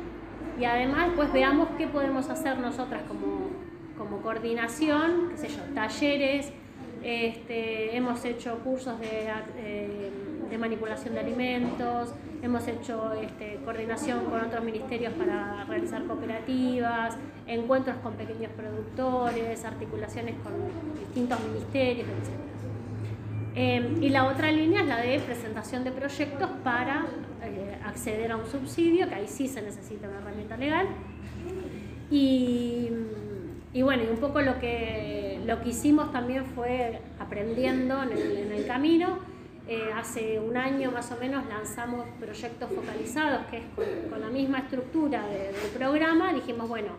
y 0.59 0.65
además 0.65 1.11
pues 1.15 1.33
veamos 1.33 1.69
qué 1.77 1.87
podemos 1.87 2.29
hacer 2.31 2.59
nosotras 2.59 3.03
como, 3.07 3.51
como 3.99 4.23
coordinación, 4.23 5.29
qué 5.31 5.37
sé 5.37 5.49
yo, 5.49 5.63
talleres, 5.75 6.53
este, 7.03 7.97
hemos 7.97 8.25
hecho 8.25 8.59
cursos 8.65 8.99
de, 8.99 9.29
eh, 9.59 10.11
de, 10.51 10.59
manipulación 10.59 11.15
de 11.15 11.21
alimentos, 11.21 12.15
hemos 12.47 12.67
hecho 12.69 13.13
este, 13.15 13.59
coordinación 13.65 14.25
con 14.27 14.41
otros 14.41 14.65
ministerios 14.65 15.13
para 15.15 15.65
realizar 15.65 16.05
cooperativas, 16.05 17.17
encuentros 17.47 17.97
con 17.99 18.15
pequeños 18.15 18.51
productores, 18.53 19.65
articulaciones 19.65 20.37
con 20.43 20.53
distintos 20.99 21.39
ministerios, 21.41 22.07
etc. 22.09 22.47
Eh, 23.57 23.99
y 24.01 24.09
la 24.11 24.27
otra 24.27 24.53
línea 24.53 24.83
es 24.83 24.87
la 24.87 24.99
de 24.99 25.19
presentación 25.21 25.83
de 25.83 25.91
proyectos 25.91 26.49
para 26.63 27.07
eh, 27.43 27.79
acceder 27.85 28.31
a 28.31 28.37
un 28.37 28.47
subsidio, 28.47 29.09
que 29.09 29.15
ahí 29.15 29.29
sí 29.29 29.49
se 29.49 29.63
necesita 29.63 30.09
una 30.09 30.19
herramienta 30.19 30.57
legal. 30.57 30.87
Y, 32.11 32.91
bueno, 33.83 34.05
y 34.05 34.07
un 34.07 34.19
poco 34.19 34.41
lo 34.41 34.59
que, 34.61 35.41
lo 35.45 35.61
que 35.61 35.71
hicimos 35.71 36.13
también 36.13 36.47
fue 36.47 37.01
aprendiendo 37.19 38.03
en 38.03 38.53
el 38.53 38.67
camino. 38.67 39.36
Eh, 39.69 39.91
hace 39.95 40.39
un 40.39 40.57
año 40.57 40.93
más 40.93 41.11
o 41.11 41.17
menos 41.17 41.45
lanzamos 41.47 42.07
proyectos 42.21 42.71
focalizados, 42.71 43.47
que 43.47 43.57
es 43.59 43.65
con, 43.75 43.85
con 44.11 44.21
la 44.21 44.29
misma 44.29 44.59
estructura 44.61 45.27
de- 45.27 45.53
del 45.53 45.71
programa. 45.77 46.33
Dijimos, 46.33 46.69
bueno, 46.69 46.91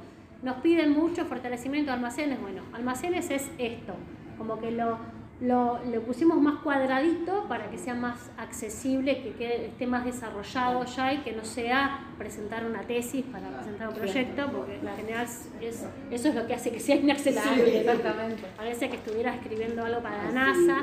nos 0.43 0.57
piden 0.57 0.91
mucho 0.91 1.23
fortalecimiento 1.25 1.91
de 1.91 1.95
almacenes. 1.95 2.41
Bueno, 2.41 2.63
almacenes 2.73 3.29
es 3.31 3.49
esto, 3.57 3.93
como 4.37 4.59
que 4.59 4.71
lo, 4.71 4.97
lo, 5.39 5.79
lo 5.85 6.01
pusimos 6.01 6.41
más 6.41 6.59
cuadradito 6.59 7.45
para 7.47 7.69
que 7.71 7.77
sea 7.77 7.93
más 7.95 8.29
accesible, 8.37 9.21
que 9.23 9.31
quede- 9.33 9.67
esté 9.67 9.87
más 9.87 10.03
desarrollado 10.03 10.83
ya 10.83 11.13
y 11.13 11.19
que 11.19 11.31
no 11.31 11.45
sea 11.45 12.05
presentar 12.17 12.65
una 12.65 12.81
tesis 12.81 13.23
para 13.31 13.47
presentar 13.49 13.87
un 13.87 13.95
proyecto, 13.95 14.51
porque 14.51 14.75
en 14.75 14.95
general 14.97 15.23
es, 15.25 15.49
es- 15.61 15.85
eso 16.11 16.27
es 16.29 16.35
lo 16.35 16.45
que 16.45 16.53
hace 16.53 16.69
que 16.71 16.81
sea 16.81 16.97
inaccesible. 16.97 17.83
¿no? 17.85 17.91
exactamente. 17.91 18.43
Parece 18.57 18.89
que 18.89 18.97
estuviera 18.97 19.33
escribiendo 19.35 19.85
algo 19.85 20.01
para 20.01 20.17
la 20.25 20.31
NASA 20.31 20.79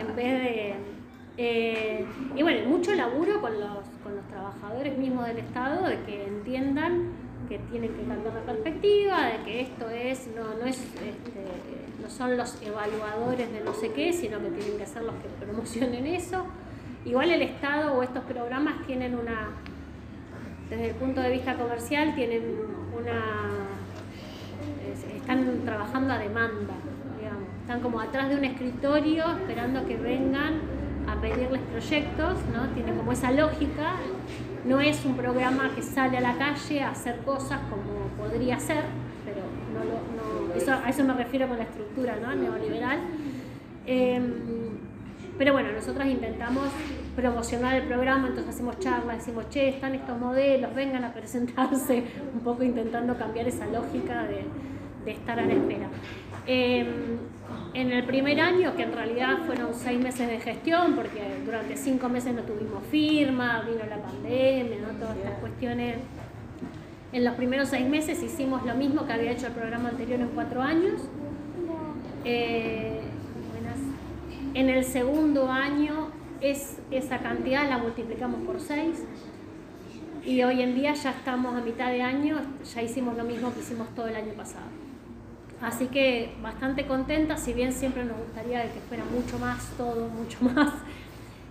en 0.00 0.16
vez 0.16 0.42
de... 0.42 0.74
eh, 1.36 2.04
y 2.36 2.42
bueno, 2.42 2.68
mucho 2.68 2.94
laburo 2.94 3.40
con 3.40 3.58
los, 3.58 3.78
con 4.02 4.14
los 4.16 4.24
trabajadores 4.28 4.96
mismos 4.96 5.26
del 5.26 5.38
Estado 5.38 5.86
de 5.86 6.00
que 6.02 6.26
entiendan 6.26 7.08
que 7.48 7.58
tienen 7.70 7.90
que 7.94 8.02
cambiar 8.04 8.34
la 8.34 8.40
perspectiva, 8.52 9.26
de 9.26 9.42
que 9.44 9.60
esto 9.62 9.90
es, 9.90 10.28
no, 10.36 10.54
no 10.58 10.64
es, 10.66 10.78
este, 10.78 11.44
no 12.02 12.08
son 12.08 12.36
los 12.36 12.60
evaluadores 12.62 13.52
de 13.52 13.60
no 13.60 13.74
sé 13.74 13.92
qué, 13.92 14.12
sino 14.12 14.38
que 14.38 14.50
tienen 14.50 14.78
que 14.78 14.86
ser 14.86 15.02
los 15.02 15.14
que 15.16 15.28
promocionen 15.44 16.06
eso. 16.06 16.44
Igual 17.04 17.30
el 17.30 17.42
Estado 17.42 17.92
o 17.94 18.02
estos 18.02 18.24
programas 18.24 18.86
tienen 18.86 19.14
una, 19.14 19.48
desde 20.70 20.90
el 20.90 20.94
punto 20.94 21.20
de 21.20 21.30
vista 21.30 21.54
comercial, 21.56 22.14
tienen 22.14 22.42
una 22.98 23.50
es- 24.90 25.04
están 25.16 25.60
trabajando 25.64 26.14
a 26.14 26.18
demanda. 26.18 26.74
Están 27.62 27.80
como 27.80 27.98
atrás 28.00 28.28
de 28.28 28.36
un 28.36 28.44
escritorio 28.44 29.24
esperando 29.38 29.86
que 29.86 29.96
vengan 29.96 30.60
a 31.06 31.20
pedirles 31.20 31.60
proyectos, 31.70 32.34
¿no? 32.52 32.68
Tiene 32.74 32.94
como 32.94 33.12
esa 33.12 33.30
lógica. 33.30 33.94
No 34.64 34.80
es 34.80 35.04
un 35.04 35.16
programa 35.16 35.70
que 35.74 35.82
sale 35.82 36.16
a 36.18 36.20
la 36.20 36.34
calle 36.36 36.82
a 36.82 36.90
hacer 36.90 37.18
cosas 37.18 37.60
como 37.68 38.08
podría 38.16 38.58
ser, 38.58 38.84
pero 39.24 39.40
no 39.74 39.80
lo, 39.84 40.48
no- 40.48 40.54
eso, 40.54 40.72
a 40.72 40.88
eso 40.88 41.04
me 41.04 41.14
refiero 41.14 41.46
con 41.48 41.58
la 41.58 41.64
estructura 41.64 42.16
¿no? 42.22 42.34
neoliberal. 42.34 42.98
Em, 43.86 44.32
pero 45.36 45.52
bueno, 45.52 45.70
nosotros 45.72 46.06
intentamos 46.06 46.68
promocionar 47.16 47.74
el 47.74 47.82
programa, 47.82 48.28
entonces 48.28 48.54
hacemos 48.54 48.78
charlas, 48.78 49.18
decimos, 49.18 49.48
che, 49.50 49.68
están 49.68 49.94
estos 49.94 50.18
modelos, 50.18 50.74
vengan 50.74 51.04
a 51.04 51.12
presentarse, 51.12 52.04
un 52.34 52.40
poco 52.40 52.62
intentando 52.62 53.16
cambiar 53.18 53.46
esa 53.48 53.66
lógica 53.66 54.24
de 54.24 55.10
estar 55.10 55.38
a 55.38 55.44
la 55.44 55.52
espera. 55.52 55.88
Eh, 56.46 56.86
en 57.74 57.90
el 57.90 58.04
primer 58.04 58.40
año, 58.40 58.76
que 58.76 58.84
en 58.84 58.92
realidad 58.92 59.38
fueron 59.46 59.74
seis 59.74 59.98
meses 59.98 60.28
de 60.28 60.38
gestión, 60.38 60.94
porque 60.94 61.20
durante 61.44 61.76
cinco 61.76 62.08
meses 62.08 62.34
no 62.34 62.42
tuvimos 62.42 62.84
firma, 62.90 63.62
vino 63.62 63.84
la 63.88 64.00
pandemia, 64.00 64.78
todas 65.00 65.16
estas 65.16 65.38
cuestiones. 65.40 65.96
En 67.12 67.24
los 67.24 67.34
primeros 67.34 67.68
seis 67.68 67.88
meses 67.88 68.22
hicimos 68.22 68.64
lo 68.64 68.74
mismo 68.74 69.06
que 69.06 69.12
había 69.12 69.32
hecho 69.32 69.48
el 69.48 69.52
programa 69.52 69.88
anterior 69.88 70.20
en 70.20 70.28
cuatro 70.28 70.62
años. 70.62 71.00
Eh. 72.24 73.00
En 74.54 74.68
el 74.68 74.84
segundo 74.84 75.50
año 75.50 76.10
es, 76.40 76.78
esa 76.92 77.18
cantidad 77.18 77.68
la 77.68 77.78
multiplicamos 77.78 78.40
por 78.46 78.60
6 78.60 79.02
y 80.24 80.42
hoy 80.44 80.62
en 80.62 80.76
día 80.76 80.94
ya 80.94 81.10
estamos 81.10 81.56
a 81.56 81.60
mitad 81.60 81.90
de 81.90 82.02
año, 82.02 82.40
ya 82.72 82.82
hicimos 82.82 83.16
lo 83.16 83.24
mismo 83.24 83.52
que 83.52 83.60
hicimos 83.60 83.88
todo 83.96 84.06
el 84.06 84.14
año 84.14 84.32
pasado. 84.34 84.83
Así 85.64 85.86
que 85.86 86.34
bastante 86.42 86.86
contenta, 86.86 87.38
si 87.38 87.54
bien 87.54 87.72
siempre 87.72 88.04
nos 88.04 88.18
gustaría 88.18 88.62
que 88.70 88.80
fuera 88.80 89.02
mucho 89.04 89.38
más 89.38 89.70
todo, 89.78 90.08
mucho 90.10 90.44
más, 90.44 90.74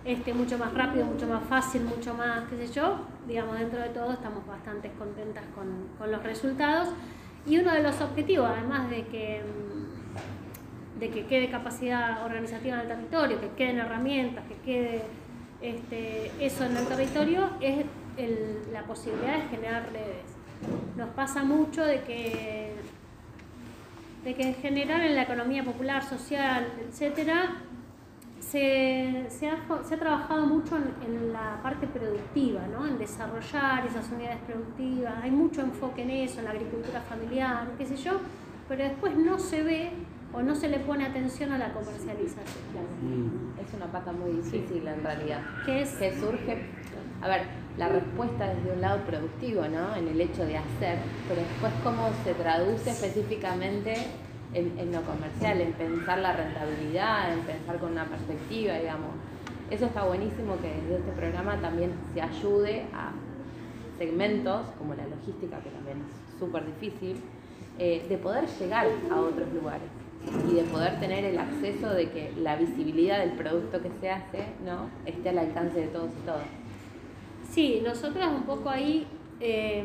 este, 0.04 0.32
mucho 0.32 0.56
más 0.56 0.72
rápido, 0.72 1.04
mucho 1.04 1.26
más 1.26 1.42
fácil, 1.48 1.82
mucho 1.82 2.14
más, 2.14 2.44
qué 2.48 2.64
sé 2.64 2.72
yo, 2.72 2.98
digamos, 3.26 3.58
dentro 3.58 3.80
de 3.80 3.88
todo 3.88 4.12
estamos 4.12 4.46
bastante 4.46 4.90
contentas 4.92 5.42
con, 5.54 6.10
los 6.10 6.22
resultados. 6.22 6.90
Y 7.44 7.58
uno 7.58 7.72
de 7.72 7.82
los 7.82 8.00
objetivos, 8.00 8.48
además 8.48 8.88
de 8.88 9.04
que, 9.06 9.42
mm, 9.42 11.00
de 11.00 11.10
que 11.10 11.26
quede 11.26 11.50
capacidad 11.50 12.24
organizativa 12.24 12.76
en 12.76 12.82
el 12.82 12.88
territorio, 12.88 13.40
que 13.40 13.48
queden 13.50 13.78
herramientas, 13.78 14.44
que 14.46 14.54
quede 14.64 15.02
este, 15.60 16.30
eso 16.38 16.64
en 16.64 16.76
el 16.76 16.86
territorio, 16.86 17.50
es 17.60 17.84
el- 18.16 18.72
la 18.72 18.84
posibilidad 18.84 19.38
de 19.38 19.48
generar 19.48 19.90
redes. 19.92 20.24
Nos 20.96 21.08
pasa 21.10 21.42
mucho 21.42 21.84
de 21.84 22.02
que 22.02 22.73
de 24.24 24.34
que 24.34 24.42
en 24.42 24.54
general 24.54 25.02
en 25.02 25.14
la 25.14 25.22
economía 25.22 25.62
popular, 25.64 26.02
social, 26.02 26.66
etcétera, 26.88 27.56
se, 28.40 29.26
se 29.28 29.48
ha, 29.48 29.58
se 29.84 29.94
ha 29.94 29.98
trabajado 29.98 30.46
mucho 30.46 30.76
en, 30.76 30.92
en 31.06 31.32
la 31.32 31.60
parte 31.62 31.86
productiva, 31.86 32.62
¿no? 32.68 32.86
en 32.86 32.98
desarrollar 32.98 33.86
esas 33.86 34.10
unidades 34.10 34.38
productivas. 34.46 35.14
Hay 35.22 35.30
mucho 35.30 35.60
enfoque 35.60 36.02
en 36.02 36.10
eso, 36.10 36.38
en 36.38 36.46
la 36.46 36.50
agricultura 36.52 37.00
familiar, 37.02 37.68
qué 37.78 37.86
sé 37.86 37.96
yo, 37.96 38.20
pero 38.68 38.84
después 38.84 39.16
no 39.16 39.38
se 39.38 39.62
ve 39.62 39.90
o 40.32 40.42
no 40.42 40.54
se 40.54 40.68
le 40.68 40.78
pone 40.80 41.04
atención 41.04 41.52
a 41.52 41.58
la 41.58 41.72
comercialización. 41.72 42.44
Es 43.64 43.74
una 43.74 43.86
pata 43.86 44.12
muy 44.12 44.32
difícil 44.32 44.86
en 44.86 45.02
realidad. 45.02 45.40
Que 45.64 45.86
surge, 45.86 46.66
a 47.22 47.28
ver, 47.28 47.42
la 47.76 47.88
respuesta 47.88 48.54
desde 48.54 48.72
un 48.72 48.80
lado 48.80 49.00
productivo, 49.04 49.62
¿no? 49.68 49.96
En 49.96 50.08
el 50.08 50.20
hecho 50.20 50.44
de 50.44 50.56
hacer, 50.56 50.98
pero 51.28 51.40
después 51.40 51.72
cómo 51.82 52.08
se 52.22 52.34
traduce 52.34 52.90
específicamente 52.90 53.94
en, 54.52 54.92
lo 54.92 55.02
comercial, 55.02 55.60
en 55.60 55.72
pensar 55.72 56.18
la 56.18 56.32
rentabilidad, 56.32 57.32
en 57.32 57.40
pensar 57.40 57.78
con 57.78 57.92
una 57.92 58.04
perspectiva, 58.04 58.74
digamos. 58.74 59.10
Eso 59.70 59.86
está 59.86 60.04
buenísimo 60.04 60.56
que 60.60 60.68
desde 60.68 60.98
este 60.98 61.12
programa 61.12 61.56
también 61.60 61.92
se 62.12 62.22
ayude 62.22 62.84
a 62.94 63.10
segmentos 63.98 64.66
como 64.78 64.94
la 64.94 65.06
logística, 65.06 65.58
que 65.58 65.70
también 65.70 65.98
es 65.98 66.38
súper 66.38 66.64
difícil, 66.66 67.20
eh, 67.78 68.06
de 68.08 68.18
poder 68.18 68.46
llegar 68.46 68.86
a 69.10 69.20
otros 69.20 69.52
lugares 69.52 69.88
y 70.48 70.54
de 70.54 70.62
poder 70.64 71.00
tener 71.00 71.24
el 71.24 71.38
acceso 71.38 71.90
de 71.90 72.10
que 72.10 72.32
la 72.38 72.56
visibilidad 72.56 73.18
del 73.18 73.32
producto 73.32 73.82
que 73.82 73.90
se 74.00 74.10
hace 74.10 74.44
¿no? 74.64 74.88
esté 75.06 75.30
al 75.30 75.38
alcance 75.38 75.80
de 75.80 75.86
todos 75.88 76.10
y 76.22 76.26
todas. 76.26 76.63
Sí, 77.50 77.80
nosotras 77.84 78.28
un 78.28 78.42
poco 78.44 78.70
ahí, 78.70 79.06
eh, 79.40 79.84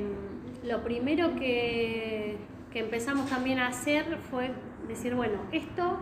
lo 0.66 0.84
primero 0.84 1.36
que, 1.36 2.38
que 2.72 2.80
empezamos 2.80 3.30
también 3.30 3.60
a 3.60 3.68
hacer 3.68 4.18
fue 4.30 4.52
decir, 4.88 5.16
bueno, 5.16 5.40
esto, 5.52 5.98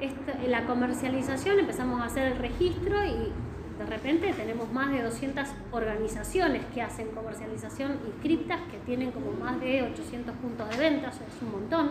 esta- 0.00 0.38
la 0.48 0.64
comercialización, 0.66 1.58
empezamos 1.58 2.00
a 2.00 2.04
hacer 2.06 2.32
el 2.32 2.38
registro 2.38 3.04
y 3.04 3.32
de 3.78 3.84
repente 3.84 4.32
tenemos 4.32 4.72
más 4.72 4.90
de 4.90 5.02
200 5.02 5.46
organizaciones 5.70 6.62
que 6.74 6.80
hacen 6.80 7.08
comercialización 7.08 7.98
inscriptas 8.06 8.58
que 8.70 8.78
tienen 8.86 9.10
como 9.12 9.32
más 9.32 9.60
de 9.60 9.82
800 9.82 10.34
puntos 10.36 10.68
de 10.70 10.76
venta, 10.78 11.10
o 11.10 11.12
sea, 11.12 11.26
es 11.26 11.42
un 11.42 11.52
montón. 11.52 11.90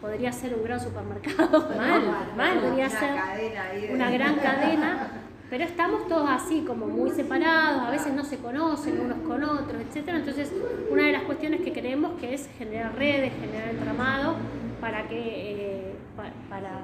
Podría 0.00 0.32
ser 0.32 0.54
un 0.54 0.64
gran 0.64 0.80
supermercado, 0.80 1.68
mal, 2.36 2.58
podría 2.60 2.86
una 2.86 2.98
ser 3.00 3.14
cadena 3.14 3.62
una 3.92 4.10
gran 4.10 4.34
cadena, 4.42 5.08
pero 5.50 5.64
estamos 5.64 6.06
todos 6.08 6.28
así 6.28 6.62
como 6.66 6.86
muy 6.86 7.10
separados, 7.10 7.82
a 7.82 7.90
veces 7.90 8.12
no 8.12 8.24
se 8.24 8.38
conocen 8.38 9.00
unos 9.00 9.18
con 9.26 9.42
otros, 9.44 9.80
etcétera. 9.80 10.18
Entonces, 10.18 10.52
una 10.90 11.04
de 11.06 11.12
las 11.12 11.22
cuestiones 11.22 11.62
que 11.62 11.72
queremos 11.72 12.12
que 12.20 12.34
es 12.34 12.48
generar 12.58 12.94
redes, 12.96 13.32
generar 13.40 13.68
entramado 13.70 14.34
para 14.80 15.08
que 15.08 15.16
eh, 15.18 15.94
pa- 16.16 16.32
para, 16.50 16.80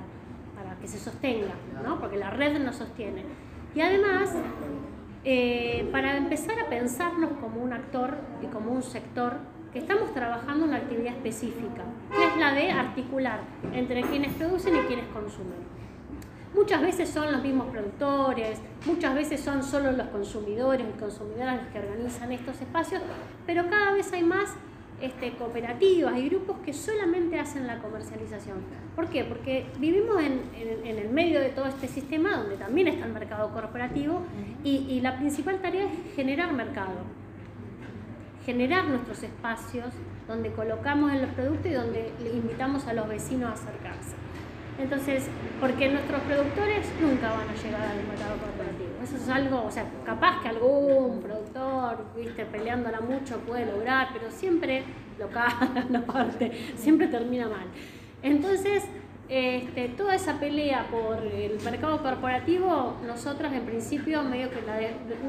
para 0.57 0.77
que 0.81 0.89
se 0.89 0.99
sostenga, 0.99 1.53
¿no? 1.85 1.99
Porque 2.01 2.17
la 2.17 2.31
red 2.31 2.59
nos 2.59 2.77
sostiene. 2.77 3.23
Y 3.75 3.81
además, 3.83 4.31
eh, 5.25 5.89
para 5.93 6.17
empezar 6.17 6.59
a 6.59 6.69
pensarnos 6.69 7.31
como 7.41 7.61
un 7.63 7.73
actor 7.73 8.15
y 8.43 8.47
como 8.47 8.73
un 8.73 8.83
sector 8.83 9.35
que 9.73 9.79
estamos 9.81 10.13
trabajando 10.15 10.65
una 10.67 10.77
actividad 10.77 11.15
específica, 11.15 11.83
que 12.17 12.25
es 12.25 12.37
la 12.39 12.53
de 12.53 12.71
articular 12.71 13.41
entre 13.73 14.03
quienes 14.03 14.33
producen 14.35 14.77
y 14.77 14.79
quienes 14.81 15.07
consumen. 15.09 15.65
Muchas 16.55 16.83
veces 16.83 17.09
son 17.09 17.33
los 17.33 17.43
mismos 17.43 17.67
productores, 17.67 18.61
muchas 18.87 19.13
veces 19.15 19.41
son 19.41 19.65
solo 19.65 19.91
los 19.91 20.07
consumidores 20.09 20.87
y 20.89 21.01
consumidoras 21.01 21.57
los 21.63 21.67
que 21.73 21.81
organizan 21.81 22.31
estos 22.31 22.61
espacios, 22.61 23.03
pero 23.45 23.69
cada 23.69 23.93
vez 23.93 24.13
hay 24.13 24.23
más 24.23 24.55
este, 25.01 25.33
cooperativas 25.33 26.17
y 26.17 26.29
grupos 26.29 26.59
que 26.65 26.73
solamente 26.73 27.41
hacen 27.41 27.67
la 27.67 27.79
comercialización. 27.79 28.59
¿Por 28.95 29.09
qué? 29.09 29.25
Porque 29.25 29.67
vivimos 29.81 30.23
en, 30.23 30.43
el 30.87 31.09
medio 31.11 31.41
de 31.41 31.49
todo 31.49 31.67
este 31.67 31.89
sistema 31.89 32.37
donde 32.37 32.57
también 32.57 32.87
está 32.87 33.07
el 33.07 33.13
mercado 33.13 33.51
corporativo 33.53 34.23
y, 34.63 34.87
y 34.89 35.01
la 35.01 35.17
principal 35.19 35.61
tarea 35.61 35.87
es 35.87 36.15
generar 36.15 36.53
mercado, 36.53 37.01
generar 38.47 38.85
nuestros 38.85 39.25
espacios 39.25 39.89
donde 40.29 40.53
colocamos 40.53 41.13
en 41.13 41.23
los 41.23 41.31
productos 41.33 41.67
y 41.67 41.75
donde 41.75 42.13
invitamos 42.33 42.87
a 42.87 42.93
los 42.93 43.09
vecinos 43.09 43.51
a 43.51 43.55
acercarse. 43.55 44.24
Entonces, 44.79 45.29
porque 45.61 45.89
nuestros 45.89 46.21
productores 46.23 46.87
nunca 47.01 47.31
van 47.31 47.49
a 47.49 47.55
llegar 47.55 47.83
al 47.83 48.05
mercado 48.09 48.37
corporativo. 48.39 48.91
Eso 49.03 49.17
es 49.17 49.29
algo, 49.29 49.65
o 49.65 49.71
sea, 49.71 49.85
capaz 50.05 50.43
que 50.43 50.49
algún 50.49 51.21
productor, 51.21 52.07
viste, 52.17 52.45
peleándola 52.45 53.01
mucho 53.01 53.39
puede 53.41 53.67
lograr, 53.67 54.09
pero 54.13 54.31
siempre 54.31 54.83
lo 55.19 55.29
cagan 55.29 55.95
aparte, 55.95 56.51
siempre 56.77 57.07
termina 57.07 57.49
mal. 57.49 57.67
Entonces, 58.23 58.85
este, 59.29 59.89
toda 59.91 60.15
esa 60.17 60.39
pelea 60.39 60.87
por 60.91 61.25
el 61.25 61.59
mercado 61.65 62.03
corporativo, 62.03 62.97
nosotros 63.07 63.53
en 63.53 63.65
principio 63.65 64.23
medio 64.23 64.51
que 64.51 64.61
la, 64.63 64.81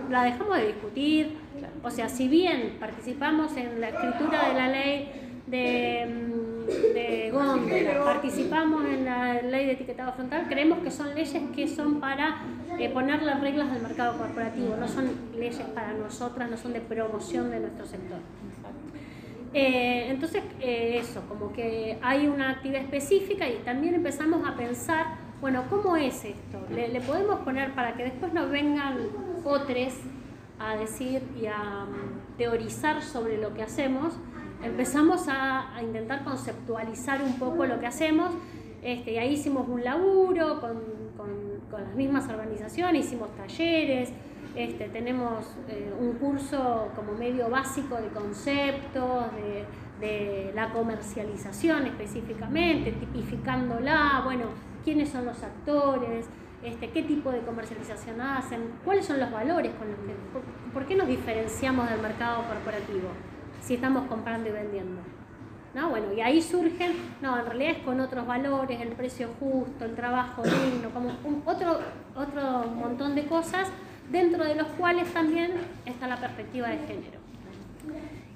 la 0.10 0.24
dejamos 0.24 0.58
de 0.58 0.68
discutir. 0.68 1.38
O 1.84 1.90
sea, 1.90 2.10
si 2.10 2.28
bien 2.28 2.78
participamos 2.80 3.56
en 3.56 3.80
la 3.80 3.90
escritura 3.90 4.50
de 4.50 4.54
la 4.54 4.68
ley 4.70 5.12
de, 5.48 6.06
mm, 6.08 6.45
de 6.66 7.30
góndola, 7.32 8.04
participamos 8.04 8.86
en 8.86 9.06
la 9.06 9.42
ley 9.42 9.66
de 9.66 9.72
etiquetado 9.74 10.14
frontal, 10.14 10.46
creemos 10.48 10.80
que 10.80 10.92
son 10.92 11.14
leyes 11.14 11.42
que 11.56 11.68
son 11.68 12.00
para 12.00 12.42
eh, 12.80 12.90
poner 12.90 13.22
las 13.24 13.42
reglas 13.42 13.72
del 13.72 13.82
mercado 13.82 14.18
corporativo, 14.18 14.76
no 14.76 14.88
son 14.88 15.10
leyes 15.38 15.62
para 15.74 15.94
nosotras, 15.94 16.50
no 16.50 16.58
son 16.58 16.74
de 16.74 16.82
promoción 16.82 17.52
de 17.52 17.60
nuestro 17.60 17.86
sector. 17.86 18.20
Eh, 19.54 20.08
entonces, 20.10 20.44
eh, 20.60 20.98
eso, 21.00 21.22
como 21.30 21.54
que 21.54 21.98
hay 22.02 22.28
una 22.28 22.52
actividad 22.52 22.82
específica 22.82 23.48
y 23.48 23.56
también 23.64 23.96
empezamos 23.96 24.46
a 24.46 24.56
pensar, 24.56 25.06
bueno, 25.40 25.64
¿cómo 25.70 25.96
es 25.96 26.26
esto? 26.26 26.66
Le, 26.70 26.90
le 26.90 27.00
podemos 27.00 27.40
poner 27.40 27.72
para 27.74 27.96
que 27.96 28.04
después 28.04 28.34
nos 28.34 28.50
vengan 28.50 28.98
otros 29.46 29.94
a 30.60 30.76
decir 30.76 31.22
y 31.40 31.46
a 31.48 31.86
mm, 31.86 32.38
teorizar 32.38 33.02
sobre 33.02 33.38
lo 33.38 33.54
que 33.54 33.64
hacemos, 33.64 34.14
empezamos 34.66 35.28
a, 35.28 35.80
intentar 35.82 36.24
conceptualizar 36.24 37.22
un 37.22 37.38
poco 37.38 37.66
lo 37.66 37.80
que 37.80 37.88
hacemos. 37.88 38.32
Este, 38.82 39.14
y 39.14 39.18
ahí 39.18 39.34
hicimos 39.34 39.68
un 39.68 39.84
laburo 39.84 40.60
con, 40.60 40.96
las 41.72 41.94
mismas 41.94 42.30
organizaciones, 42.30 43.06
hicimos 43.06 43.36
talleres, 43.36 44.10
este, 44.56 44.88
tenemos 44.88 45.58
eh, 45.68 45.92
un 46.00 46.14
curso 46.14 46.90
como 46.96 47.12
medio 47.12 47.50
básico 47.50 47.98
de 47.98 48.08
conceptos, 48.08 49.26
de, 50.00 50.52
la 50.54 50.72
comercialización 50.72 51.88
específicamente, 51.88 52.92
tipificándola, 52.92 54.22
bueno, 54.24 54.46
quiénes 54.84 55.10
son 55.10 55.26
los 55.26 55.42
actores, 55.42 56.28
este, 56.64 56.92
qué 56.92 57.04
tipo 57.04 57.32
de 57.32 57.40
comercialización 57.40 58.22
hacen, 58.22 58.62
cuáles 58.86 59.06
son 59.06 59.20
los 59.20 59.32
valores 59.32 59.74
con 59.74 59.90
los 59.90 59.98
que, 59.98 60.14
por 60.72 60.86
qué 60.86 60.96
nos 60.96 61.08
diferenciamos 61.08 61.90
del 61.90 62.02
mercado 62.02 62.44
corporativo 62.48 63.10
si 63.66 63.74
estamos 63.74 64.08
comprando 64.08 64.48
y 64.48 64.52
vendiendo. 64.52 65.02
¿No? 65.74 65.90
Bueno, 65.90 66.14
y 66.14 66.22
ahí 66.22 66.42
surgen, 66.42 66.94
no, 67.22 67.38
en 67.38 67.46
realidad 67.48 67.72
es 67.72 67.78
con 67.80 68.00
otros 68.00 68.26
valores, 68.26 68.80
el 68.80 68.90
precio 68.90 69.30
justo, 69.40 69.84
el 69.84 69.96
trabajo 69.96 70.44
digno, 70.44 70.90
como 70.94 71.10
un, 71.26 71.42
otro, 71.46 71.80
otro 72.16 72.64
montón 72.70 73.16
de 73.16 73.26
cosas 73.26 73.68
dentro 74.10 74.46
de 74.46 74.56
los 74.56 74.68
cuales 74.68 75.12
también 75.12 75.52
está 75.86 76.08
la 76.08 76.18
perspectiva 76.18 76.70
de 76.70 76.78
género. 76.78 77.20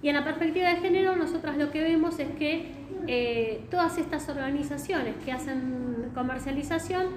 Y 0.01 0.09
en 0.09 0.15
la 0.15 0.23
perspectiva 0.23 0.69
de 0.69 0.77
género 0.77 1.15
nosotros 1.15 1.55
lo 1.57 1.71
que 1.71 1.81
vemos 1.81 2.19
es 2.19 2.29
que 2.31 2.71
eh, 3.07 3.65
todas 3.69 3.97
estas 3.97 4.27
organizaciones 4.29 5.15
que 5.23 5.31
hacen 5.31 6.11
comercialización 6.13 7.07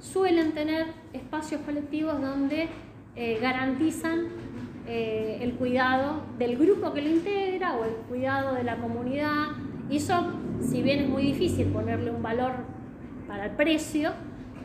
suelen 0.00 0.52
tener 0.52 0.86
espacios 1.12 1.62
colectivos 1.62 2.20
donde 2.20 2.68
eh, 3.16 3.38
garantizan 3.40 4.28
eh, 4.88 5.38
el 5.42 5.52
cuidado 5.54 6.22
del 6.38 6.56
grupo 6.56 6.94
que 6.94 7.02
lo 7.02 7.10
integra 7.10 7.76
o 7.76 7.84
el 7.84 7.92
cuidado 8.08 8.54
de 8.54 8.64
la 8.64 8.76
comunidad. 8.76 9.48
Y 9.90 9.98
eso, 9.98 10.32
si 10.62 10.82
bien 10.82 11.00
es 11.00 11.08
muy 11.08 11.22
difícil 11.22 11.66
ponerle 11.66 12.10
un 12.10 12.22
valor 12.22 12.52
para 13.26 13.44
el 13.44 13.50
precio, 13.50 14.12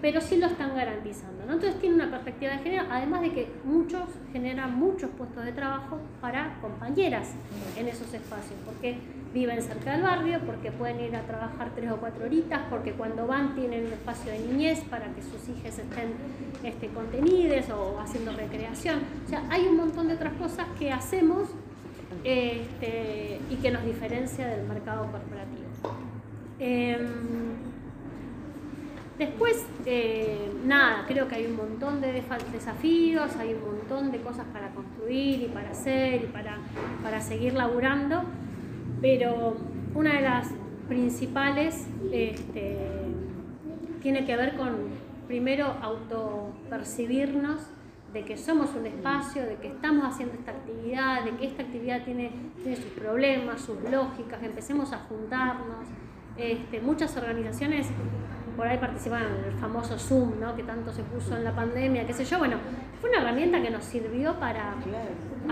pero 0.01 0.21
sí 0.21 0.37
lo 0.37 0.47
están 0.47 0.75
garantizando. 0.75 1.43
Entonces 1.43 1.77
tiene 1.79 1.95
una 1.95 2.09
perspectiva 2.09 2.53
de 2.53 2.59
género, 2.59 2.85
además 2.89 3.21
de 3.21 3.33
que 3.33 3.51
muchos 3.65 4.03
generan 4.31 4.77
muchos 4.79 5.09
puestos 5.11 5.43
de 5.43 5.51
trabajo 5.51 5.99
para 6.21 6.57
compañeras 6.61 7.33
en 7.77 7.89
esos 7.89 8.13
espacios, 8.13 8.57
porque 8.65 8.97
viven 9.33 9.61
cerca 9.61 9.93
del 9.93 10.03
barrio, 10.03 10.39
porque 10.45 10.71
pueden 10.71 10.99
ir 10.99 11.15
a 11.15 11.21
trabajar 11.21 11.71
tres 11.75 11.91
o 11.91 11.97
cuatro 11.97 12.25
horitas, 12.25 12.61
porque 12.69 12.93
cuando 12.93 13.25
van 13.25 13.55
tienen 13.55 13.87
un 13.87 13.93
espacio 13.93 14.31
de 14.31 14.39
niñez 14.39 14.81
para 14.89 15.07
que 15.07 15.21
sus 15.21 15.49
hijas 15.49 15.79
estén 15.79 16.13
este, 16.63 16.87
contenidos 16.89 17.69
o 17.69 17.99
haciendo 17.99 18.31
recreación. 18.33 18.99
O 19.25 19.29
sea, 19.29 19.43
hay 19.49 19.67
un 19.67 19.77
montón 19.77 20.07
de 20.07 20.15
otras 20.15 20.33
cosas 20.33 20.67
que 20.77 20.91
hacemos 20.91 21.49
este, 22.23 23.39
y 23.49 23.55
que 23.55 23.71
nos 23.71 23.83
diferencia 23.85 24.47
del 24.47 24.67
mercado 24.67 25.07
corporativo. 25.11 25.97
Eh, 26.59 26.97
Después, 29.17 29.63
eh, 29.85 30.51
nada, 30.65 31.05
creo 31.07 31.27
que 31.27 31.35
hay 31.35 31.45
un 31.45 31.55
montón 31.55 32.01
de 32.01 32.11
desafíos, 32.11 33.35
hay 33.37 33.53
un 33.53 33.61
montón 33.61 34.11
de 34.11 34.19
cosas 34.19 34.45
para 34.51 34.69
construir 34.69 35.43
y 35.43 35.47
para 35.53 35.69
hacer 35.69 36.23
y 36.23 36.27
para, 36.27 36.57
para 37.03 37.21
seguir 37.21 37.53
laburando, 37.53 38.23
pero 39.03 39.57
una 39.93 40.13
de 40.13 40.21
las 40.21 40.47
principales 40.87 41.89
este, 42.13 42.77
tiene 44.01 44.25
que 44.25 44.37
ver 44.37 44.55
con, 44.55 44.77
primero, 45.27 45.75
autopercibirnos 45.81 47.59
de 48.13 48.23
que 48.23 48.37
somos 48.37 48.73
un 48.75 48.85
espacio, 48.85 49.45
de 49.45 49.55
que 49.55 49.67
estamos 49.67 50.05
haciendo 50.05 50.35
esta 50.35 50.51
actividad, 50.51 51.25
de 51.25 51.31
que 51.31 51.47
esta 51.47 51.63
actividad 51.63 52.05
tiene, 52.05 52.31
tiene 52.61 52.77
sus 52.77 52.91
problemas, 52.91 53.59
sus 53.59 53.81
lógicas, 53.91 54.41
empecemos 54.41 54.93
a 54.93 54.99
juntarnos. 54.99 55.85
Este, 56.37 56.79
muchas 56.79 57.17
organizaciones 57.17 57.87
por 58.55 58.67
ahí 58.67 58.77
participaban 58.77 59.27
en 59.39 59.53
el 59.53 59.59
famoso 59.59 59.97
Zoom, 59.97 60.39
¿no? 60.39 60.55
que 60.55 60.63
tanto 60.63 60.91
se 60.91 61.03
puso 61.03 61.35
en 61.35 61.43
la 61.43 61.51
pandemia, 61.51 62.05
qué 62.05 62.13
sé 62.13 62.25
yo. 62.25 62.39
Bueno, 62.39 62.57
fue 63.01 63.09
una 63.09 63.19
herramienta 63.19 63.61
que 63.61 63.69
nos 63.69 63.83
sirvió 63.83 64.39
para 64.39 64.75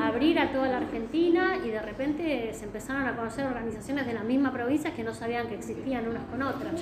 abrir 0.02 0.40
a 0.40 0.52
toda 0.52 0.68
la 0.68 0.78
Argentina 0.78 1.58
y 1.66 1.70
de 1.70 1.82
repente 1.82 2.54
se 2.54 2.66
empezaron 2.66 3.08
a 3.08 3.16
conocer 3.16 3.46
organizaciones 3.46 4.06
de 4.06 4.14
la 4.14 4.24
misma 4.24 4.54
provincia 4.54 4.94
que 4.94 5.04
no 5.04 5.14
sabían 5.14 5.48
que 5.48 5.56
existían 5.56 6.08
unas 6.08 6.24
con 6.26 6.42
otras. 6.42 6.82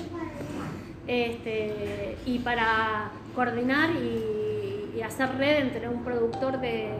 Este, 1.06 2.16
y 2.26 2.38
para 2.40 3.10
coordinar 3.34 3.90
y, 3.90 4.96
y 4.96 5.02
hacer 5.02 5.36
red 5.36 5.62
entre 5.62 5.88
un 5.88 6.04
productor 6.04 6.60
de 6.60 6.90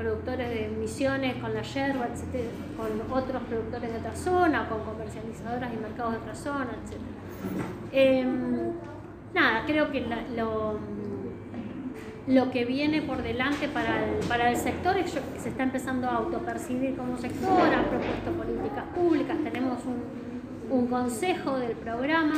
productores 0.00 0.48
de 0.48 0.64
emisiones 0.64 1.36
con 1.42 1.52
la 1.52 1.60
yerba, 1.60 2.08
etcétera, 2.10 2.48
con 2.74 3.12
otros 3.12 3.42
productores 3.42 3.92
de 3.92 3.98
otra 3.98 4.16
zona, 4.16 4.66
con 4.66 4.82
comercializadoras 4.82 5.74
y 5.74 5.76
mercados 5.76 6.12
de 6.12 6.18
otra 6.20 6.34
zona, 6.34 6.70
etc. 6.82 6.96
Eh, 7.92 8.24
nada, 9.34 9.64
creo 9.66 9.90
que 9.90 10.06
lo, 10.36 10.78
lo 12.26 12.50
que 12.50 12.64
viene 12.64 13.02
por 13.02 13.22
delante 13.22 13.68
para 13.68 14.04
el, 14.04 14.24
para 14.26 14.50
el 14.50 14.56
sector 14.56 14.96
es 14.96 15.12
que 15.12 15.40
se 15.40 15.48
está 15.48 15.62
empezando 15.62 16.08
a 16.08 16.16
autopercibir 16.16 16.96
como 16.96 17.16
sector, 17.18 17.62
han 17.62 17.84
propuesto 17.84 18.30
políticas 18.32 18.84
públicas, 18.94 19.36
tenemos 19.42 19.78
un, 19.84 20.30
un 20.70 20.86
consejo 20.86 21.58
del 21.58 21.72
programa 21.72 22.34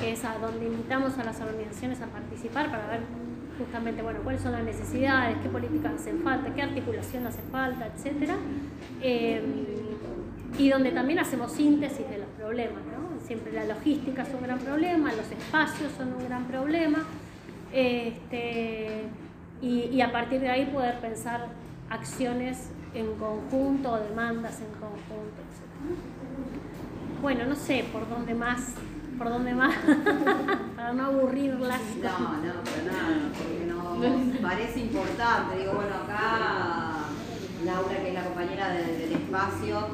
que 0.00 0.12
es 0.12 0.22
donde 0.40 0.66
invitamos 0.66 1.18
a 1.18 1.24
las 1.24 1.40
organizaciones 1.40 2.00
a 2.00 2.06
participar 2.06 2.70
para 2.70 2.86
ver 2.86 3.00
justamente 3.58 4.02
bueno, 4.02 4.20
cuáles 4.22 4.40
son 4.40 4.52
las 4.52 4.64
necesidades, 4.64 5.36
qué 5.42 5.48
políticas 5.48 5.94
hacen 5.94 6.20
falta, 6.20 6.54
qué 6.54 6.62
articulación 6.62 7.26
hace 7.26 7.42
falta, 7.50 7.86
etc. 7.86 8.30
Eh, 9.02 9.42
y 10.58 10.68
donde 10.68 10.90
también 10.90 11.18
hacemos 11.18 11.52
síntesis 11.52 12.08
de 12.08 12.18
los 12.18 12.28
problemas. 12.38 12.82
Siempre 13.32 13.52
la 13.54 13.64
logística 13.64 14.24
es 14.24 14.34
un 14.34 14.42
gran 14.42 14.58
problema, 14.58 15.10
los 15.10 15.30
espacios 15.32 15.90
son 15.96 16.12
un 16.12 16.28
gran 16.28 16.44
problema. 16.44 16.98
Este, 17.72 19.04
y, 19.62 19.98
a 20.02 20.12
partir 20.12 20.38
de 20.42 20.50
ahí 20.50 20.66
poder 20.66 21.00
pensar 21.00 21.46
acciones 21.88 22.68
en 22.92 23.14
conjunto, 23.14 23.98
demandas 24.06 24.60
en 24.60 24.70
conjunto, 24.72 25.40
etc. 25.48 27.22
Bueno, 27.22 27.46
no 27.46 27.54
sé 27.54 27.86
por 27.90 28.06
dónde 28.06 28.34
más, 28.34 28.74
por 29.16 29.30
dónde 29.30 29.54
más, 29.54 29.76
para 30.76 30.92
no 30.92 31.06
aburrirlas. 31.06 31.80
No, 32.02 32.32
no, 32.36 32.52
pero 32.64 32.92
nada, 32.92 33.30
porque 33.38 33.64
no 33.66 34.42
parece 34.42 34.80
importante. 34.80 35.56
Digo, 35.56 35.72
bueno, 35.72 35.94
acá 36.04 37.06
Laura, 37.64 37.96
que 37.96 38.08
es 38.08 38.14
la 38.14 38.24
compañera 38.24 38.68
de, 38.74 38.98
del 38.98 39.12
espacio, 39.12 39.86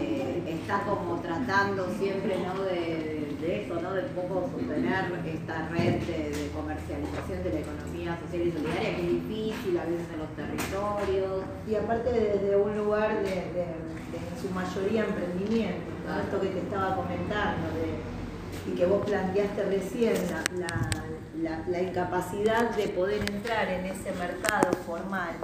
eh, 0.00 0.42
está 0.60 0.82
como 0.82 1.16
tratando 1.20 1.88
siempre 1.98 2.36
¿no? 2.38 2.62
de, 2.62 3.36
de, 3.40 3.64
eso, 3.64 3.80
¿no? 3.80 3.92
de 3.92 4.02
un 4.02 4.08
poco 4.10 4.50
sostener 4.54 5.04
esta 5.26 5.68
red 5.68 6.00
de, 6.02 6.30
de, 6.30 6.50
comercialización 6.54 7.42
de 7.42 7.52
la 7.52 7.60
economía 7.60 8.18
social 8.20 8.48
y 8.48 8.52
solidaria, 8.52 8.96
que 8.96 9.02
es 9.02 9.28
difícil 9.28 9.78
a 9.78 9.84
veces 9.84 10.06
en 10.12 10.18
los 10.18 10.30
territorios. 10.36 11.44
Y 11.68 11.74
aparte 11.74 12.12
desde 12.12 12.56
un 12.56 12.76
lugar 12.76 13.16
de, 13.18 13.52
de 13.52 13.64
en 14.08 14.40
su 14.40 14.48
mayoría 14.54 15.04
emprendimiento, 15.04 15.90
¿no? 16.06 16.20
esto 16.20 16.40
que 16.40 16.48
te 16.48 16.58
estaba 16.60 16.96
comentando, 16.96 17.68
y 18.66 18.70
que 18.72 18.86
vos 18.86 19.04
planteaste 19.06 19.64
recién, 19.64 20.14
la, 20.58 20.90
la, 21.42 21.62
la 21.66 21.82
incapacidad 21.82 22.70
de 22.70 22.88
poder 22.88 23.28
entrar 23.30 23.68
en 23.68 23.86
ese 23.86 24.12
mercado 24.12 24.72
formal, 24.86 25.34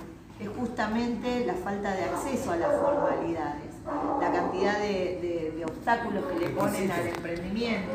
es 0.40 0.48
justamente 0.48 1.46
la 1.46 1.54
falta 1.54 1.94
de 1.94 2.04
acceso 2.04 2.52
a 2.52 2.56
las 2.56 2.80
formalidades 2.80 3.73
la 4.20 4.32
cantidad 4.32 4.78
de, 4.78 5.18
de, 5.20 5.52
de, 5.56 5.64
obstáculos 5.64 6.24
que 6.26 6.38
le 6.40 6.50
ponen 6.50 6.90
al 6.90 7.06
emprendimiento. 7.08 7.92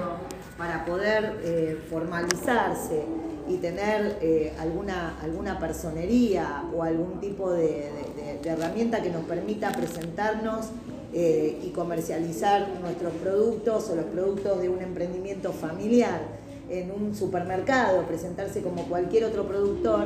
para 0.57 0.83
poder 0.85 1.39
eh, 1.43 1.79
formalizarse 1.89 3.03
y 3.47 3.57
tener 3.57 4.17
eh, 4.21 4.53
alguna, 4.59 5.17
alguna 5.21 5.57
personería 5.57 6.63
o 6.75 6.83
algún 6.83 7.19
tipo 7.21 7.51
de, 7.51 7.89
de- 8.43 8.49
herramienta 8.49 9.01
que 9.01 9.09
nos 9.09 9.23
permita 9.25 9.71
presentarnos 9.71 10.67
eh, 11.13 11.59
y 11.63 11.69
comercializar 11.69 12.67
nuestros 12.81 13.13
productos 13.13 13.89
o 13.89 13.95
los 13.95 14.05
productos 14.05 14.61
de 14.61 14.69
un 14.69 14.81
emprendimiento 14.81 15.51
familiar 15.53 16.19
en 16.69 16.91
un 16.91 17.15
supermercado, 17.15 18.03
presentarse 18.03 18.61
como 18.61 18.83
cualquier 18.83 19.25
otro 19.25 19.47
productor, 19.47 20.05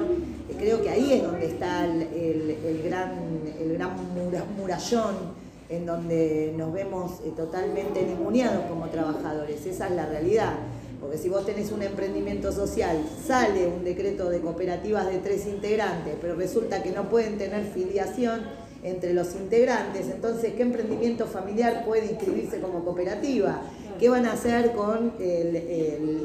creo 0.58 0.82
que 0.82 0.90
ahí 0.90 1.14
es 1.14 1.24
donde 1.24 1.46
está 1.48 1.84
el, 1.86 2.02
el- 2.04 2.58
el 2.66 2.84
gran, 2.84 3.12
el 3.60 3.74
gran 3.74 3.92
mura- 4.16 4.46
murallón 4.58 5.43
en 5.76 5.86
donde 5.86 6.54
nos 6.58 6.72
vemos 6.72 7.20
eh, 7.26 7.32
totalmente 7.36 8.04
ninguneados 8.04 8.66
como 8.66 8.88
trabajadores. 8.90 9.66
Esa 9.66 9.88
es 9.88 9.96
la 9.96 10.06
realidad. 10.06 10.54
Porque 11.02 11.18
si 11.18 11.28
vos 11.28 11.46
tenés 11.46 11.72
un 11.72 11.82
emprendimiento 11.82 12.52
social, 12.52 12.98
sale 13.28 13.68
un 13.68 13.84
decreto 13.84 14.30
de 14.30 14.40
cooperativas 14.40 15.06
de 15.08 15.18
tres 15.18 15.46
integrantes, 15.48 16.16
pero 16.22 16.36
resulta 16.36 16.82
que 16.82 16.92
no 16.92 17.10
pueden 17.10 17.38
tener 17.38 17.66
filiación 17.66 18.42
entre 18.84 19.14
los 19.14 19.34
integrantes, 19.36 20.08
entonces, 20.10 20.54
¿qué 20.56 20.62
emprendimiento 20.62 21.26
familiar 21.26 21.86
puede 21.86 22.06
inscribirse 22.06 22.60
como 22.60 22.84
cooperativa? 22.84 23.62
¿Qué 23.98 24.10
van 24.10 24.26
a 24.26 24.34
hacer 24.34 24.72
con 24.74 25.14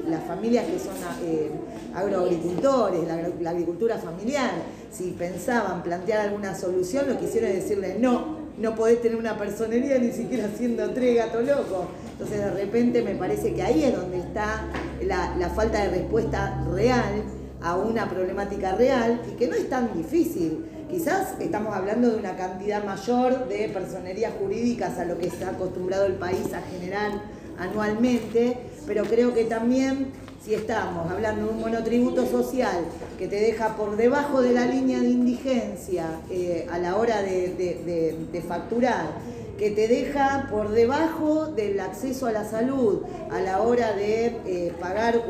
las 0.08 0.24
familias 0.24 0.64
que 0.66 0.78
son 0.80 0.94
eh, 1.24 1.50
agroagricultores, 1.94 3.06
la, 3.06 3.14
agro- 3.14 3.34
la 3.40 3.50
agricultura 3.50 3.98
familiar? 3.98 4.50
Si 4.90 5.10
pensaban 5.12 5.82
plantear 5.84 6.20
alguna 6.20 6.54
solución, 6.56 7.08
lo 7.08 7.18
que 7.18 7.26
hicieron 7.26 7.50
es 7.50 7.62
decirle, 7.62 7.96
no, 7.98 8.37
no 8.60 8.74
podés 8.74 9.00
tener 9.00 9.16
una 9.16 9.36
personería 9.38 9.98
ni 9.98 10.12
siquiera 10.12 10.48
siendo 10.56 10.90
tres 10.90 11.16
gato 11.16 11.40
loco. 11.40 11.88
Entonces 12.12 12.38
de 12.38 12.50
repente 12.50 13.02
me 13.02 13.14
parece 13.14 13.54
que 13.54 13.62
ahí 13.62 13.84
es 13.84 13.94
donde 13.94 14.18
está 14.18 14.66
la, 15.02 15.36
la 15.36 15.50
falta 15.50 15.82
de 15.82 15.90
respuesta 15.90 16.64
real 16.72 17.22
a 17.62 17.76
una 17.76 18.08
problemática 18.08 18.74
real 18.74 19.20
y 19.30 19.36
que 19.36 19.48
no 19.48 19.54
es 19.54 19.68
tan 19.68 19.96
difícil. 19.96 20.64
Quizás 20.90 21.34
estamos 21.40 21.74
hablando 21.74 22.10
de 22.10 22.16
una 22.16 22.36
cantidad 22.36 22.82
mayor 22.84 23.48
de 23.48 23.68
personerías 23.68 24.32
jurídicas 24.40 24.98
a 24.98 25.04
lo 25.04 25.18
que 25.18 25.26
está 25.26 25.50
acostumbrado 25.50 26.06
el 26.06 26.14
país 26.14 26.52
a 26.54 26.62
generar 26.62 27.20
anualmente, 27.58 28.56
pero 28.86 29.04
creo 29.04 29.34
que 29.34 29.44
también 29.44 30.12
si 30.48 30.54
estamos 30.54 31.10
hablando 31.10 31.44
de 31.44 31.52
un 31.52 31.60
monotributo 31.60 32.24
social 32.24 32.86
que 33.18 33.28
te 33.28 33.36
deja 33.36 33.76
por 33.76 33.98
debajo 33.98 34.40
de 34.40 34.54
la 34.54 34.64
línea 34.64 34.98
de 34.98 35.08
indigencia 35.10 36.06
eh, 36.30 36.66
a 36.72 36.78
la 36.78 36.96
hora 36.96 37.20
de, 37.20 38.42
facturar, 38.48 39.10
que 39.58 39.72
te 39.72 39.86
deja 39.88 40.48
por 40.50 40.70
debajo 40.70 41.48
del 41.48 41.78
acceso 41.80 42.24
a 42.24 42.32
la 42.32 42.48
salud 42.48 43.02
a 43.30 43.42
la 43.42 43.60
hora 43.60 43.92
de 43.92 44.38
eh, 44.46 44.72
pagar 44.80 45.22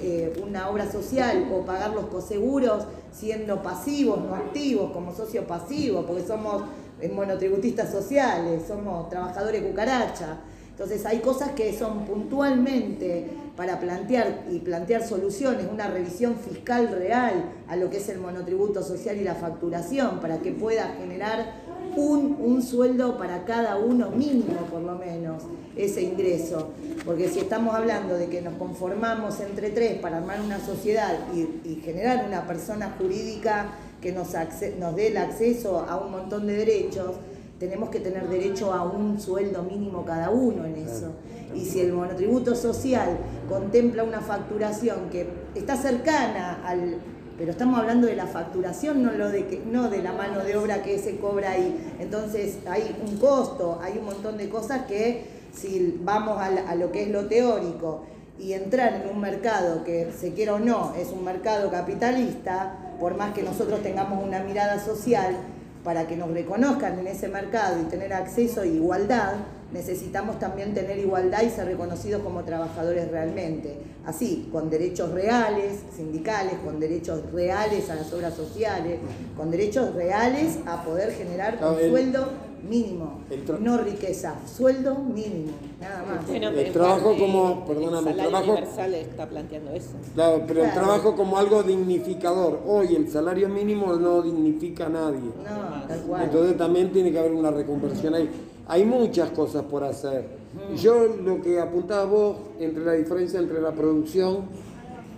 eh, 0.00 0.42
una 0.42 0.70
obra 0.70 0.90
social 0.90 1.50
o 1.52 1.66
pagar 1.66 1.92
los 1.92 2.06
coseguros 2.06 2.86
siendo 3.12 3.62
pasivos, 3.62 4.24
no 4.24 4.36
activos, 4.36 4.90
como 4.90 5.14
socio 5.14 5.46
pasivo, 5.46 6.06
porque 6.06 6.26
somos 6.26 6.62
monotributistas 7.14 7.92
sociales, 7.92 8.62
somos 8.66 9.10
trabajadores 9.10 9.60
cucaracha. 9.60 10.38
Entonces 10.70 11.04
hay 11.04 11.18
cosas 11.20 11.50
que 11.50 11.76
son 11.76 12.06
puntualmente 12.06 13.45
para 13.56 13.80
plantear 13.80 14.44
y 14.50 14.58
plantear 14.58 15.06
soluciones, 15.06 15.66
una 15.72 15.88
revisión 15.88 16.36
fiscal 16.36 16.88
real 16.88 17.44
a 17.68 17.76
lo 17.76 17.88
que 17.88 17.96
es 17.96 18.08
el 18.08 18.18
monotributo 18.18 18.82
social 18.82 19.16
y 19.16 19.24
la 19.24 19.34
facturación, 19.34 20.20
para 20.20 20.38
que 20.38 20.52
pueda 20.52 20.94
generar 20.98 21.54
un, 21.96 22.36
un 22.38 22.62
sueldo 22.62 23.16
para 23.16 23.44
cada 23.44 23.76
uno 23.76 24.10
mínimo 24.10 24.60
por 24.70 24.82
lo 24.82 24.96
menos, 24.96 25.42
ese 25.76 26.02
ingreso. 26.02 26.70
Porque 27.04 27.28
si 27.28 27.40
estamos 27.40 27.74
hablando 27.74 28.14
de 28.16 28.28
que 28.28 28.42
nos 28.42 28.54
conformamos 28.54 29.40
entre 29.40 29.70
tres 29.70 29.98
para 29.98 30.18
armar 30.18 30.40
una 30.40 30.60
sociedad 30.60 31.18
y, 31.34 31.76
generar 31.76 32.26
una 32.26 32.46
persona 32.46 32.96
jurídica 32.98 33.68
que 34.00 34.10
nos, 34.12 34.28
nos 34.78 34.96
dé 34.96 35.08
el 35.08 35.16
acceso 35.16 35.80
a 35.88 35.96
un 35.98 36.10
montón 36.10 36.46
de 36.46 36.56
derechos, 36.56 37.12
tenemos 37.58 37.90
que 37.90 38.00
tener 38.00 38.28
derecho 38.28 38.72
a 38.72 38.82
un 38.84 39.18
sueldo 39.20 39.62
mínimo 39.62 40.04
cada 40.04 40.30
uno 40.30 40.64
en 40.64 40.76
eso. 40.76 41.12
Y 41.54 41.64
si 41.64 41.80
el 41.80 41.92
monotributo 41.92 42.54
social 42.54 43.16
contempla 43.48 44.04
una 44.04 44.20
facturación 44.20 45.08
que 45.10 45.26
está 45.54 45.76
cercana 45.76 46.60
al... 46.64 46.98
Pero 47.38 47.50
estamos 47.50 47.78
hablando 47.78 48.06
de 48.06 48.16
la 48.16 48.26
facturación, 48.26 49.02
no, 49.02 49.12
lo 49.12 49.28
de 49.28 49.46
que, 49.46 49.62
no 49.70 49.90
de 49.90 50.02
la 50.02 50.12
mano 50.12 50.42
de 50.42 50.56
obra 50.56 50.82
que 50.82 50.98
se 50.98 51.18
cobra 51.18 51.50
ahí. 51.50 51.94
Entonces 51.98 52.58
hay 52.66 52.96
un 53.06 53.18
costo, 53.18 53.78
hay 53.82 53.98
un 53.98 54.06
montón 54.06 54.38
de 54.38 54.48
cosas 54.48 54.86
que 54.86 55.24
si 55.52 55.98
vamos 56.02 56.38
a, 56.40 56.74
lo 56.74 56.92
que 56.92 57.04
es 57.04 57.08
lo 57.08 57.26
teórico 57.26 58.02
y 58.38 58.52
entrar 58.52 59.02
en 59.02 59.08
un 59.08 59.20
mercado 59.20 59.84
que 59.84 60.12
se 60.18 60.32
quiera 60.32 60.54
o 60.54 60.58
no 60.58 60.94
es 60.94 61.08
un 61.08 61.24
mercado 61.24 61.70
capitalista, 61.70 62.94
por 63.00 63.16
más 63.16 63.32
que 63.32 63.42
nosotros 63.42 63.82
tengamos 63.82 64.22
una 64.22 64.40
mirada 64.40 64.78
social, 64.78 65.36
para 65.86 66.08
que 66.08 66.16
nos 66.16 66.32
reconozcan 66.32 66.98
en 66.98 67.06
ese 67.06 67.28
mercado 67.28 67.80
y 67.80 67.84
tener 67.84 68.12
acceso 68.12 68.62
e 68.64 68.68
igualdad, 68.70 69.34
necesitamos 69.72 70.40
también 70.40 70.74
tener 70.74 70.98
igualdad 70.98 71.42
y 71.42 71.48
ser 71.50 71.66
reconocidos 71.66 72.22
como 72.22 72.42
trabajadores 72.42 73.08
realmente. 73.08 73.76
Así, 74.04 74.48
con 74.50 74.68
derechos 74.68 75.12
reales, 75.12 75.74
sindicales, 75.96 76.54
con 76.64 76.80
derechos 76.80 77.20
reales 77.32 77.88
a 77.88 77.94
las 77.94 78.12
obras 78.12 78.34
sociales, 78.34 78.98
con 79.36 79.52
derechos 79.52 79.94
reales 79.94 80.58
a 80.66 80.82
poder 80.82 81.12
generar 81.12 81.56
un 81.62 81.78
el- 81.78 81.90
sueldo 81.90 82.30
mínimo, 82.68 83.20
tra- 83.46 83.58
no 83.58 83.78
riqueza, 83.78 84.36
sueldo 84.46 84.94
mínimo, 84.96 85.52
nada 85.80 86.04
más. 86.08 86.26
Bueno, 86.26 86.48
El 86.50 86.72
trabajo 86.72 87.16
como- 87.18 87.64
perdóname, 87.66 88.10
el 88.10 88.16
salario 88.16 88.30
trabajo- 88.30 88.52
universal 88.52 88.94
está 88.94 89.26
planteando 89.28 89.70
eso. 89.72 89.90
Claro, 90.14 90.42
pero 90.46 90.64
el 90.64 90.72
trabajo 90.72 91.14
como 91.16 91.38
algo 91.38 91.62
dignificador. 91.62 92.60
Hoy 92.66 92.94
el 92.96 93.08
salario 93.10 93.48
mínimo 93.48 93.94
no 93.94 94.22
dignifica 94.22 94.86
a 94.86 94.88
nadie. 94.88 95.20
No, 95.44 95.86
tal 95.88 96.00
cual. 96.02 96.22
Entonces 96.24 96.56
también 96.56 96.92
tiene 96.92 97.12
que 97.12 97.18
haber 97.18 97.32
una 97.32 97.50
reconversión 97.50 98.14
ahí. 98.14 98.28
Hay 98.68 98.84
muchas 98.84 99.30
cosas 99.30 99.62
por 99.64 99.84
hacer. 99.84 100.26
Mm. 100.72 100.74
Yo 100.76 101.06
lo 101.24 101.40
que 101.40 101.60
apuntaba 101.60 102.04
vos 102.06 102.36
entre 102.58 102.84
la 102.84 102.92
diferencia 102.92 103.38
entre 103.38 103.60
la 103.60 103.72
producción 103.72 104.38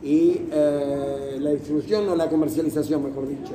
y 0.02 0.42
eh, 0.52 1.38
la 1.40 1.50
distribución 1.50 2.08
o 2.08 2.14
la 2.14 2.28
comercialización, 2.28 3.02
mejor 3.04 3.26
dicho. 3.26 3.52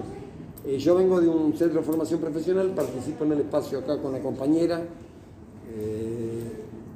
Eh, 0.65 0.78
yo 0.78 0.95
vengo 0.95 1.19
de 1.19 1.28
un 1.28 1.54
centro 1.58 1.80
de 1.80 1.86
formación 1.86 2.21
profesional, 2.21 2.71
participo 2.73 3.26
en 3.26 3.34
el 3.34 3.39
espacio 3.41 3.80
acá 3.80 4.02
con 4.02 4.13
la 4.13 4.19
compañera 4.19 4.82
eh, 5.76 6.39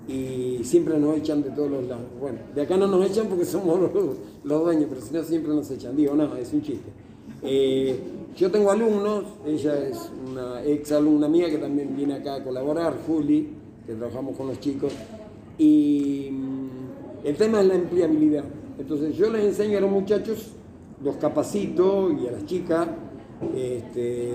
y 0.08 0.64
siempre 0.64 0.98
nos 0.98 1.18
echan 1.18 1.44
de 1.44 1.50
todos 1.52 1.72
los 1.72 1.86
lados. 1.86 2.06
Bueno, 2.20 2.40
de 2.56 2.62
acá 2.62 2.78
no 2.78 2.88
nos 2.88 3.06
echan 3.06 3.28
porque 3.28 3.44
somos 3.46 3.80
los, 3.80 4.64
dueños, 4.64 4.86
pero 4.90 5.02
si 5.02 5.14
no 5.14 5.24
siempre 5.24 5.54
nos 5.54 5.70
echan. 5.70 5.96
Digo, 5.98 6.16
no, 6.16 6.36
es 6.38 6.54
un 6.54 6.62
chiste. 6.62 6.90
Eh, 7.44 8.00
yo 8.38 8.50
tengo 8.50 8.72
alumnos, 8.72 9.26
ella 9.46 9.78
es 9.88 10.12
una 10.30 10.64
ex 10.64 10.92
alumna 10.94 11.28
mía 11.28 11.50
que 11.50 11.58
también 11.58 11.96
viene 11.96 12.14
acá 12.14 12.36
a 12.36 12.44
colaborar, 12.44 12.96
Juli, 13.06 13.50
que 13.86 13.94
trabajamos 13.94 14.38
con 14.38 14.48
los 14.48 14.60
chicos, 14.60 14.94
y 15.58 16.30
mm, 16.32 17.26
el 17.26 17.36
tema 17.36 17.60
es 17.62 17.68
la 17.68 17.76
empleabilidad. 17.76 18.44
Entonces 18.80 19.16
yo 19.18 19.30
les 19.30 19.44
enseño 19.44 19.80
a 19.80 19.82
los 19.82 19.92
muchachos, 19.92 20.52
los 21.04 21.16
capacito 21.18 22.12
y 22.12 22.28
a 22.28 22.32
las 22.32 22.46
chicas, 22.46 22.88
este, 23.56 24.30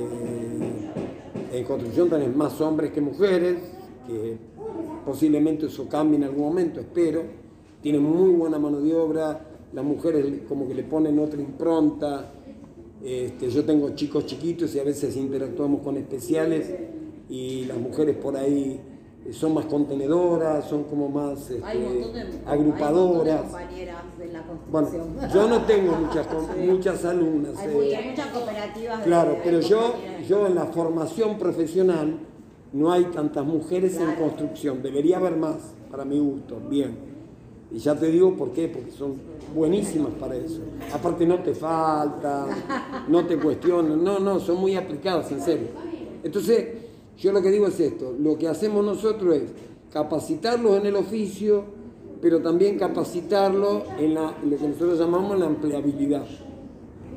en 1.52 1.64
construcción 1.64 2.08
tenés 2.08 2.34
más 2.34 2.60
hombres 2.60 2.92
que 2.92 3.00
mujeres, 3.00 3.56
que 4.06 4.36
posiblemente 5.04 5.66
eso 5.66 5.88
cambie 5.88 6.16
en 6.18 6.24
algún 6.24 6.44
momento, 6.44 6.80
espero. 6.80 7.22
Tienen 7.80 8.02
muy 8.02 8.30
buena 8.30 8.58
mano 8.58 8.80
de 8.80 8.94
obra, 8.94 9.44
las 9.72 9.84
mujeres 9.84 10.42
como 10.48 10.68
que 10.68 10.74
le 10.74 10.84
ponen 10.84 11.18
otra 11.18 11.40
impronta. 11.40 12.32
Este, 13.04 13.50
yo 13.50 13.64
tengo 13.64 13.90
chicos 13.96 14.26
chiquitos 14.26 14.74
y 14.76 14.78
a 14.78 14.84
veces 14.84 15.16
interactuamos 15.16 15.82
con 15.82 15.96
especiales 15.96 16.72
y 17.28 17.64
las 17.64 17.78
mujeres 17.78 18.16
por 18.16 18.36
ahí 18.36 18.80
son 19.30 19.54
más 19.54 19.66
contenedoras, 19.66 20.68
son 20.68 20.84
como 20.84 21.08
más 21.08 21.38
este, 21.50 21.64
Hay 21.64 21.78
un 21.78 21.84
montón 22.00 22.12
de, 22.12 22.20
hay 22.20 22.26
un 22.26 22.32
montón 22.32 22.44
de 22.44 22.50
agrupadoras. 22.50 23.42
compañeras 23.42 24.02
en 24.20 24.32
la 24.32 24.44
Bueno, 24.70 24.88
yo 25.32 25.48
no 25.48 25.62
tengo 25.62 25.92
muchas, 25.92 26.26
con- 26.26 26.66
muchas 26.66 27.04
alumnas. 27.04 27.56
Hay 27.58 27.68
eh, 27.68 27.74
muchas, 27.74 28.04
muchas 28.06 28.26
cooperativas. 28.28 29.02
Claro, 29.02 29.30
de 29.30 29.40
pero 29.44 29.60
yo, 29.60 29.94
yo 30.28 30.46
en 30.46 30.54
la 30.56 30.66
formación 30.66 31.38
profesional 31.38 32.18
no 32.72 32.90
hay 32.90 33.04
tantas 33.04 33.44
mujeres 33.46 33.96
en 33.98 34.14
construcción. 34.16 34.82
Debería 34.82 35.18
haber 35.18 35.36
más, 35.36 35.56
para 35.90 36.04
mi 36.04 36.18
gusto. 36.18 36.58
Bien. 36.68 37.12
Y 37.70 37.78
ya 37.78 37.94
te 37.94 38.06
digo 38.06 38.34
por 38.36 38.52
qué, 38.52 38.68
porque 38.68 38.90
son 38.90 39.14
buenísimas 39.54 40.12
para 40.18 40.34
eso. 40.34 40.60
Aparte 40.92 41.26
no 41.26 41.38
te 41.38 41.54
faltan, 41.54 42.48
no 43.08 43.24
te 43.24 43.38
cuestionan, 43.38 44.02
no, 44.02 44.18
no, 44.18 44.40
son 44.40 44.56
muy 44.58 44.74
aplicadas, 44.74 45.30
en 45.32 45.40
serio. 45.40 45.68
Entonces, 46.22 46.68
yo 47.22 47.32
lo 47.32 47.40
que 47.40 47.50
digo 47.50 47.66
es 47.68 47.78
esto, 47.80 48.14
lo 48.18 48.36
que 48.36 48.48
hacemos 48.48 48.84
nosotros 48.84 49.36
es 49.36 49.44
capacitarlos 49.92 50.78
en 50.80 50.86
el 50.86 50.96
oficio, 50.96 51.64
pero 52.20 52.40
también 52.40 52.78
capacitarlos 52.78 53.82
en 53.98 54.14
la- 54.14 54.34
lo 54.44 54.56
que 54.56 54.66
nosotros 54.68 54.98
llamamos 54.98 55.38
la 55.38 55.46
empleabilidad 55.46 56.24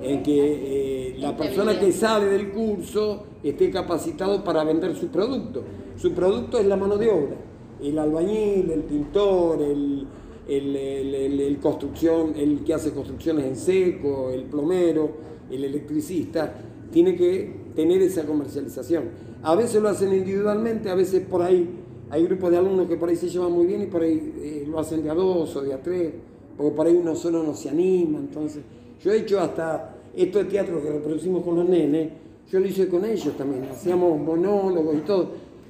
en 0.03 0.21
que 0.23 1.11
eh, 1.13 1.15
la 1.19 1.35
persona 1.37 1.79
que 1.79 1.91
sale 1.91 2.25
del 2.27 2.51
curso 2.51 3.23
esté 3.43 3.71
capacitado 3.71 4.43
para 4.43 4.63
vender 4.63 4.95
su 4.95 5.07
producto. 5.07 5.63
Su 5.97 6.11
producto 6.11 6.59
es 6.59 6.65
la 6.65 6.75
mano 6.75 6.97
de 6.97 7.09
obra, 7.09 7.37
el 7.81 7.97
albañil, 7.97 8.69
el 8.71 8.81
pintor, 8.81 9.61
el, 9.61 10.05
el, 10.47 10.75
el- 10.75 11.15
el- 11.15 11.39
el 11.39 11.57
construcción, 11.59 12.33
el 12.35 12.63
que 12.63 12.73
hace 12.73 12.91
construcciones 12.91 13.45
en 13.45 13.55
seco, 13.55 14.29
el 14.31 14.43
plomero, 14.43 15.09
el 15.49 15.63
electricista, 15.63 16.53
tiene 16.91 17.15
que 17.15 17.65
tener 17.75 18.01
esa 18.01 18.25
comercialización. 18.25 19.03
A 19.45 19.53
veces 19.53 19.81
lo 19.81 19.89
hacen 19.89 20.11
individualmente, 20.11 20.89
a 20.89 20.95
veces 20.95 21.21
por 21.21 21.43
ahí 21.43 21.69
hay 22.09 22.23
grupos 22.25 22.49
de 22.49 22.57
alumnos 22.57 22.87
que 22.87 22.97
por 22.97 23.09
ahí 23.09 23.15
se 23.15 23.29
llevan 23.29 23.51
muy 23.51 23.67
bien 23.67 23.83
y 23.83 23.85
por 23.85 24.01
ahí 24.01 24.33
eh, 24.39 24.65
lo 24.67 24.79
hacen 24.79 25.03
de 25.03 25.09
a 25.09 25.13
dos 25.13 25.55
o 25.55 25.61
de 25.61 25.71
a 25.71 25.81
tres, 25.81 26.13
porque 26.57 26.75
por 26.75 26.87
ahí 26.87 26.95
uno 26.95 27.15
solo 27.15 27.43
no 27.43 27.53
se 27.53 27.69
anima. 27.69 28.17
Entonces, 28.17 28.63
yo 28.99 29.11
he 29.11 29.19
hecho 29.19 29.39
hasta 29.39 29.97
esto 30.15 30.39
de 30.39 30.45
teatro 30.45 30.81
que 30.81 30.89
reproducimos 30.89 31.43
con 31.43 31.57
los 31.57 31.69
nenes, 31.69 32.09
yo 32.51 32.59
lo 32.59 32.67
hice 32.67 32.87
con 32.87 33.05
ellos 33.05 33.37
también, 33.37 33.65
hacíamos 33.71 34.19
monólogos 34.19 34.95
y 34.95 35.01
todo, 35.01 35.29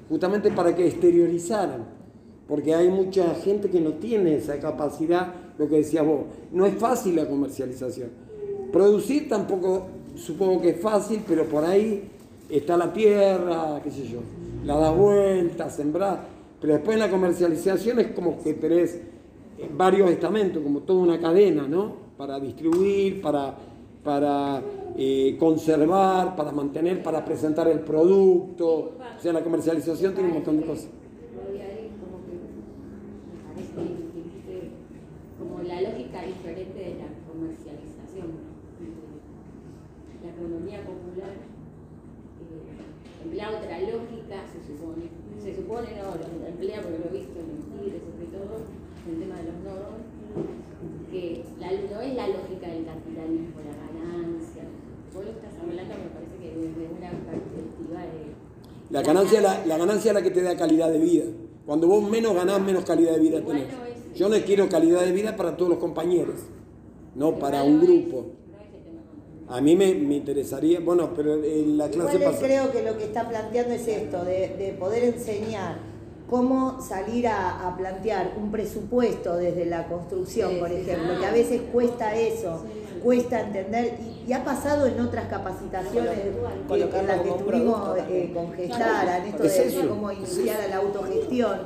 justamente 0.10 0.52
para 0.52 0.74
que 0.74 0.88
exteriorizaran 0.88 1.96
porque 2.48 2.76
hay 2.76 2.90
mucha 2.90 3.34
gente 3.36 3.70
que 3.70 3.82
no 3.82 3.94
tiene 3.94 4.36
esa 4.36 4.60
capacidad, 4.60 5.34
lo 5.58 5.68
que 5.68 5.78
decías 5.78 6.06
vos, 6.06 6.26
no 6.52 6.66
es 6.66 6.76
fácil 6.76 7.16
la 7.16 7.28
comercialización. 7.28 8.10
Producir 8.72 9.28
tampoco 9.28 9.88
supongo 10.16 10.62
que 10.62 10.70
es 10.70 10.80
fácil, 10.80 11.24
pero 11.28 11.46
por 11.46 11.66
ahí 11.66 12.10
está 12.50 12.78
la 12.78 12.94
tierra, 12.94 13.80
qué 13.84 13.92
sé 13.92 14.08
yo, 14.08 14.20
la 14.66 14.78
das 14.78 14.96
vuelta, 14.96 15.70
sembrar, 15.70 16.26
pero 16.60 16.74
después 16.74 16.98
la 16.98 17.10
comercialización 17.10 18.00
es 18.00 18.08
como 18.08 18.42
que 18.42 18.54
tenés 18.54 18.96
eh, 19.58 19.70
varios 19.72 20.10
estamentos, 20.10 20.62
como 20.64 20.82
toda 20.82 21.00
una 21.00 21.20
cadena, 21.20 21.68
¿no? 21.68 22.06
Para 22.18 22.40
distribuir, 22.40 23.22
para, 23.22 23.56
para 24.04 24.62
eh, 24.98 25.36
conservar, 25.40 26.36
para 26.36 26.52
mantener, 26.52 27.04
para 27.04 27.24
presentar 27.24 27.68
el 27.68 27.82
producto. 27.82 28.68
O 28.68 29.22
sea, 29.22 29.34
la 29.34 29.44
comercialización 29.44 30.14
tiene 30.14 30.30
un 30.30 30.36
montón 30.36 30.60
de 30.60 30.66
cosas. 30.66 30.88
Como 35.38 35.64
la 35.64 35.82
lógica 35.82 36.22
diferente 36.24 36.80
de 36.80 36.96
la 36.96 37.08
comercialización. 37.32 38.56
La 40.24 40.32
economía 40.32 40.80
popular 40.80 41.34
emplea 43.26 43.50
otra 43.50 43.80
lógica, 43.82 44.46
se 44.48 44.60
supone. 44.66 45.10
Se 45.42 45.56
supone, 45.56 45.88
no, 45.98 46.16
lo 46.16 46.48
emplea 46.48 46.82
porque 46.82 47.00
lo 47.00 47.10
he 47.10 47.20
visto 47.20 47.38
en 47.40 47.50
el 47.52 47.62
Tigre, 47.70 48.00
sobre 48.02 48.28
todo, 48.34 48.66
en 49.06 49.14
el 49.14 49.20
tema 49.20 49.36
de 49.38 49.44
los 49.44 49.58
nodos, 49.62 49.98
que 51.12 51.44
la, 51.60 51.68
no 51.72 52.02
es 52.02 52.16
la 52.16 52.28
lógica 52.28 52.68
del 52.68 52.86
capitalismo, 52.86 53.58
la 53.62 53.76
ganancia. 53.86 54.64
Vos 55.14 55.26
lo 55.26 55.32
estás 55.32 55.54
hablando, 55.62 55.94
me 55.96 56.10
parece 56.10 56.36
que 56.42 56.50
desde 56.56 56.84
una 56.90 57.10
perspectiva 57.12 58.02
de 58.02 58.34
La 58.90 59.02
ganancia, 59.02 59.42
la, 59.42 59.66
la 59.66 59.78
ganancia 59.78 60.12
es 60.12 60.16
la 60.16 60.22
que 60.22 60.32
te 60.32 60.42
da 60.42 60.56
calidad 60.56 60.92
de 60.92 61.00
vida. 61.00 61.26
Cuando 61.66 61.88
vos 61.88 62.10
menos 62.10 62.34
ganás, 62.34 62.62
menos 62.62 62.86
calidad 62.86 63.14
de 63.14 63.20
vida 63.20 63.42
tenés. 63.42 63.68
Yo 64.16 64.30
no 64.30 64.38
quiero 64.46 64.70
calidad 64.70 65.02
de 65.02 65.12
vida 65.12 65.36
para 65.36 65.58
todos 65.58 65.72
los 65.72 65.80
compañeros, 65.80 66.36
no 67.16 67.38
para 67.38 67.64
un 67.64 67.82
grupo. 67.82 68.28
A 69.48 69.62
mí 69.62 69.76
me, 69.76 69.94
me 69.94 70.16
interesaría, 70.16 70.80
bueno, 70.80 71.12
pero 71.16 71.36
en 71.44 71.78
la 71.78 71.88
clase 71.90 72.18
Igual 72.18 72.32
pasada... 72.32 72.48
creo 72.48 72.72
que 72.72 72.82
lo 72.84 72.98
que 72.98 73.04
está 73.04 73.30
planteando 73.30 73.74
es 73.76 73.88
esto, 73.88 74.26
de, 74.26 74.56
de 74.58 74.76
poder 74.80 75.04
enseñar 75.04 75.78
cómo 76.30 76.82
salir 76.82 77.28
a, 77.28 77.68
a 77.68 77.78
plantear 77.78 78.34
un 78.38 78.52
presupuesto 78.52 79.36
desde 79.36 79.66
la 79.66 79.88
construcción, 79.88 80.52
Sí, 80.54 80.58
por 80.58 80.72
ejemplo, 80.72 81.14
ah. 81.16 81.20
que 81.20 81.26
a 81.28 81.32
veces 81.32 81.62
cuesta 81.72 82.16
eso, 82.16 82.64
cuesta 83.04 83.42
entender, 83.42 84.00
y, 84.00 84.30
y 84.32 84.34
ha 84.34 84.44
pasado 84.44 84.88
en 84.88 85.00
otras 85.00 85.28
capacitaciones 85.28 86.10
que, 86.68 86.82
en 87.00 87.08
las 87.08 87.22
que 87.22 87.30
estuvimos 87.30 87.98
eh, 88.10 88.32
con 88.34 88.52
Gestara, 88.54 89.20
en 89.20 89.26
esto 89.26 89.44
Es 89.44 89.76
de, 89.76 89.88
cómo 89.88 90.12
iniciar 90.12 90.62
a 90.62 90.68
la 90.68 90.78
autogestión, 90.78 91.60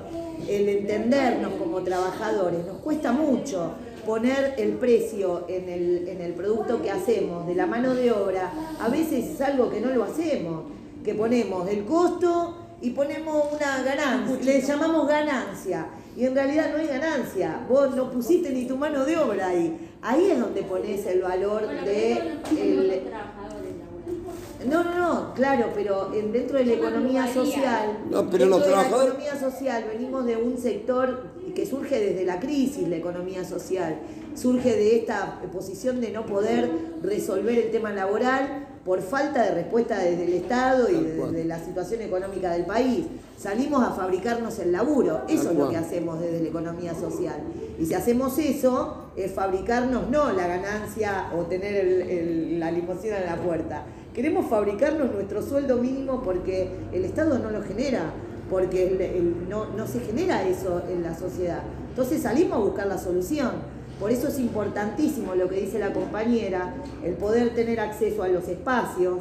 el 0.47 0.67
entendernos 0.67 1.53
como 1.53 1.81
trabajadores, 1.81 2.65
nos 2.65 2.77
cuesta 2.79 3.13
mucho 3.13 3.71
poner 4.09 4.55
el 4.57 4.71
precio 4.71 5.45
en 5.47 5.69
el, 5.69 6.07
en 6.07 6.19
el 6.19 6.33
producto 6.33 6.81
que 6.81 6.89
hacemos, 6.89 7.45
de 7.45 7.53
la 7.53 7.67
mano 7.67 7.93
de 7.93 8.11
obra, 8.11 8.51
a 8.79 8.89
veces 8.89 9.35
es 9.35 9.41
algo 9.41 9.69
que 9.69 9.79
no 9.79 9.91
lo 9.91 10.03
hacemos, 10.03 10.63
que 11.05 11.13
ponemos 11.13 11.69
el 11.69 11.85
costo 11.85 12.57
y 12.81 12.89
ponemos 12.89 13.53
una 13.53 13.83
ganancia, 13.83 14.39
le 14.41 14.61
llamamos 14.61 15.07
ganancia, 15.07 15.85
y 16.17 16.25
en 16.25 16.33
realidad 16.33 16.71
no 16.71 16.79
hay 16.79 16.87
ganancia, 16.87 17.63
vos 17.69 17.95
no 17.95 18.09
pusiste 18.09 18.49
ni 18.49 18.65
tu 18.65 18.77
mano 18.77 19.05
de 19.05 19.15
obra 19.15 19.49
ahí, 19.49 19.91
ahí 20.01 20.31
es 20.31 20.39
donde 20.39 20.63
pones 20.63 21.05
el 21.05 21.21
valor 21.21 21.65
Bueno, 21.65 21.83
de... 21.83 22.13
el-. 22.13 23.03
No, 24.67 24.83
no, 24.83 24.93
no, 24.97 25.33
claro, 25.33 25.67
pero 25.73 26.13
en- 26.13 26.31
dentro 26.31 26.57
de 26.57 26.65
la 26.65 26.73
economía 26.73 27.27
social, 27.33 27.99
No, 28.09 28.25
pero 28.29 28.45
dentro 28.45 28.45
los 28.47 28.59
de 28.65 28.71
la 28.71 28.75
trabajadores- 28.83 29.13
economía 29.13 29.39
social 29.39 29.85
venimos 29.91 30.25
de 30.25 30.37
un 30.37 30.57
sector 30.57 31.23
que 31.55 31.65
surge 31.65 31.99
desde 31.99 32.25
la 32.25 32.39
crisis, 32.39 32.87
la 32.87 32.97
economía 32.97 33.43
social, 33.45 33.95
surge 34.35 34.69
de 34.75 34.97
esta 34.97 35.39
posición 35.51 36.01
de 36.01 36.11
no 36.11 36.25
poder 36.25 36.69
resolver 37.01 37.57
el 37.57 37.71
tema 37.71 37.91
laboral 37.91 38.65
por 38.85 39.01
falta 39.01 39.43
de 39.43 39.51
respuesta 39.51 39.97
desde 39.99 40.25
el 40.25 40.33
Estado 40.33 40.89
y 40.89 40.93
Tal 40.93 41.03
de- 41.05 41.15
cual. 41.17 41.33
de 41.33 41.45
la 41.45 41.59
situación 41.63 42.01
económica 42.01 42.51
del 42.51 42.65
país. 42.65 43.05
Salimos 43.37 43.83
a 43.83 43.91
fabricarnos 43.91 44.57
el 44.59 44.71
laburo, 44.71 45.21
eso 45.27 45.51
es 45.51 45.57
lo 45.57 45.69
que 45.69 45.77
hacemos 45.77 46.19
desde 46.19 46.41
la 46.41 46.49
economía 46.49 46.93
social. 46.95 47.37
Y 47.79 47.85
si 47.85 47.93
hacemos 47.93 48.37
eso, 48.37 49.05
es 49.15 49.31
fabricarnos 49.33 50.09
no 50.09 50.31
la 50.33 50.47
ganancia 50.47 51.29
o 51.37 51.43
tener 51.43 51.75
el- 51.75 52.01
el- 52.09 52.59
la 52.59 52.71
limusina 52.71 53.17
en 53.19 53.25
la 53.25 53.35
puerta. 53.37 53.83
Queremos 54.13 54.47
fabricarnos 54.47 55.11
nuestro 55.11 55.41
sueldo 55.41 55.77
mínimo 55.77 56.21
porque 56.23 56.69
el 56.91 57.05
Estado 57.05 57.37
no 57.39 57.51
lo 57.51 57.61
genera, 57.61 58.11
porque 58.49 58.97
no, 59.47 59.67
no 59.67 59.87
se 59.87 59.99
genera 59.99 60.43
eso 60.47 60.81
en 60.89 61.03
la 61.03 61.15
sociedad. 61.15 61.61
Entonces 61.89 62.23
salimos 62.23 62.53
a 62.53 62.61
buscar 62.61 62.87
la 62.87 62.97
solución. 62.97 63.51
Por 63.99 64.11
eso 64.11 64.29
es 64.29 64.39
importantísimo 64.39 65.35
lo 65.35 65.49
que 65.49 65.61
dice 65.61 65.77
la 65.77 65.91
compañera, 65.91 66.73
el 67.03 67.15
poder 67.15 67.53
tener 67.53 67.79
acceso 67.79 68.23
a 68.23 68.29
los 68.29 68.47
espacios, 68.47 69.19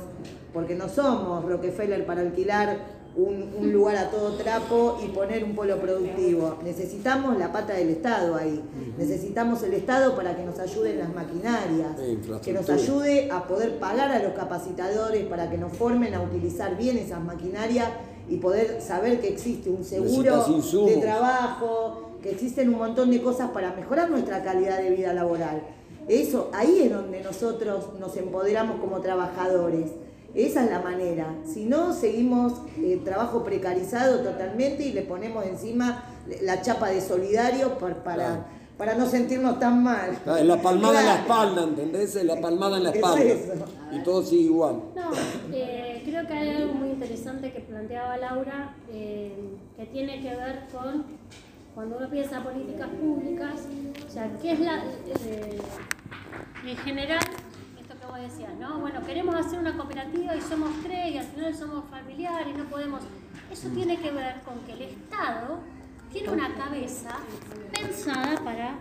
porque 0.52 0.76
no 0.76 0.88
somos 0.88 1.44
Rockefeller 1.44 2.06
para 2.06 2.20
alquilar 2.20 2.78
un, 3.18 3.52
un 3.58 3.72
lugar 3.72 3.96
a 3.96 4.10
todo 4.10 4.34
trapo 4.34 4.98
y 5.04 5.08
poner 5.08 5.42
un 5.42 5.54
polo 5.54 5.76
productivo. 5.78 6.56
Necesitamos 6.62 7.36
la 7.36 7.52
pata 7.52 7.74
del 7.74 7.90
Estado 7.90 8.36
ahí. 8.36 8.62
Necesitamos 8.96 9.62
el 9.64 9.74
Estado 9.74 10.14
para 10.14 10.36
que 10.36 10.44
nos 10.44 10.58
ayuden 10.58 11.00
las 11.00 11.12
maquinarias, 11.12 11.96
que 12.42 12.52
nos 12.52 12.70
ayude 12.70 13.30
a 13.30 13.46
poder 13.46 13.78
pagar 13.78 14.12
a 14.12 14.22
los 14.22 14.32
capacitadores 14.34 15.26
para 15.26 15.50
que 15.50 15.58
nos 15.58 15.72
formen 15.72 16.14
a 16.14 16.22
utilizar 16.22 16.76
bien 16.76 16.96
esas 16.96 17.20
maquinarias 17.22 17.88
y 18.28 18.36
poder 18.36 18.80
saber 18.80 19.20
que 19.20 19.28
existe 19.28 19.68
un 19.68 19.84
seguro 19.84 20.44
de 20.86 20.96
trabajo, 20.98 22.10
que 22.22 22.30
existen 22.30 22.68
un 22.68 22.78
montón 22.78 23.10
de 23.10 23.20
cosas 23.20 23.50
para 23.50 23.72
mejorar 23.72 24.10
nuestra 24.10 24.44
calidad 24.44 24.78
de 24.78 24.90
vida 24.90 25.12
laboral. 25.12 25.62
Eso, 26.08 26.50
ahí 26.54 26.82
es 26.84 26.92
donde 26.92 27.20
nosotros 27.20 27.88
nos 27.98 28.16
empoderamos 28.16 28.80
como 28.80 29.00
trabajadores. 29.00 29.90
Esa 30.38 30.64
es 30.64 30.70
la 30.70 30.78
manera. 30.80 31.26
Si 31.44 31.64
no, 31.64 31.92
seguimos 31.92 32.52
eh, 32.78 33.00
trabajo 33.04 33.42
precarizado 33.42 34.20
totalmente 34.20 34.84
y 34.86 34.92
le 34.92 35.02
ponemos 35.02 35.44
encima 35.44 36.04
la 36.42 36.62
chapa 36.62 36.90
de 36.90 37.00
solidario 37.00 37.76
par- 37.78 38.04
para, 38.04 38.14
Claro. 38.26 38.44
para 38.78 38.94
no 38.94 39.06
sentirnos 39.06 39.58
tan 39.58 39.82
mal. 39.82 40.16
Ah, 40.26 40.38
La 40.44 40.62
palmada 40.62 41.00
en 41.00 41.06
la 41.06 41.14
espalda, 41.16 41.62
¿entendés? 41.64 42.14
La 42.24 42.40
palmada 42.40 42.76
en 42.76 42.84
la 42.84 42.90
Es 42.90 42.96
espalda. 42.96 43.66
Y 43.92 43.98
todo 44.04 44.22
sigue 44.22 44.42
igual. 44.44 44.76
No, 44.94 45.10
eh, 45.52 46.02
creo 46.04 46.24
que 46.26 46.32
hay 46.34 46.48
algo 46.50 46.74
muy 46.74 46.90
interesante 46.90 47.52
que 47.52 47.60
planteaba 47.60 48.16
Laura, 48.18 48.76
eh, 48.92 49.32
que 49.76 49.86
tiene 49.86 50.22
que 50.22 50.36
ver 50.36 50.66
con 50.72 51.04
cuando 51.74 51.96
uno 51.96 52.08
piensa 52.10 52.42
políticas 52.44 52.88
públicas, 53.00 53.54
o 54.06 54.10
sea, 54.12 54.30
¿qué 54.42 54.52
es 54.52 54.60
la... 54.60 54.84
eh, 55.26 55.58
en 56.66 56.76
general, 56.78 57.20
vos 58.08 58.20
decías, 58.20 58.50
¿no? 58.58 58.78
Bueno, 58.80 59.00
queremos 59.04 59.34
hacer 59.34 59.58
una 59.58 59.76
cooperativa 59.76 60.34
y 60.34 60.40
somos 60.40 60.70
tres 60.82 61.14
y 61.14 61.18
al 61.18 61.26
final 61.26 61.54
somos 61.54 61.84
familiares, 61.90 62.56
no 62.56 62.64
podemos... 62.64 63.02
Eso 63.50 63.68
tiene 63.68 63.96
que 63.98 64.10
ver 64.10 64.40
con 64.44 64.58
que 64.60 64.72
el 64.72 64.82
Estado 64.82 65.58
tiene 66.12 66.30
una 66.30 66.54
cabeza 66.54 67.18
pensada 67.72 68.42
para 68.42 68.78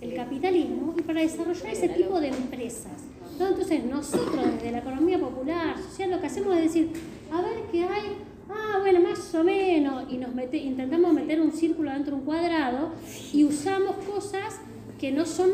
el 0.00 0.14
capitalismo 0.14 0.94
y 0.96 1.02
para 1.02 1.20
desarrollar 1.20 1.66
ese 1.66 1.88
tipo 1.88 2.20
de 2.20 2.28
empresas. 2.28 2.92
Entonces 3.32 3.84
nosotros 3.84 4.44
desde 4.54 4.72
la 4.72 4.78
economía 4.78 5.18
popular, 5.18 5.76
social, 5.78 6.10
lo 6.10 6.20
que 6.20 6.26
hacemos 6.26 6.56
es 6.56 6.64
decir, 6.64 6.92
a 7.32 7.40
ver 7.40 7.62
qué 7.70 7.84
hay, 7.84 8.16
ah, 8.50 8.78
bueno, 8.80 9.00
más 9.00 9.34
o 9.34 9.44
menos, 9.44 10.04
y 10.10 10.18
nos 10.18 10.34
mete, 10.34 10.56
intentamos 10.56 11.12
meter 11.12 11.40
un 11.40 11.52
círculo 11.52 11.92
dentro 11.92 12.12
de 12.12 12.20
un 12.20 12.26
cuadrado 12.26 12.90
y 13.32 13.44
usamos 13.44 13.96
cosas 14.04 14.60
que 14.98 15.12
no 15.12 15.24
son, 15.24 15.50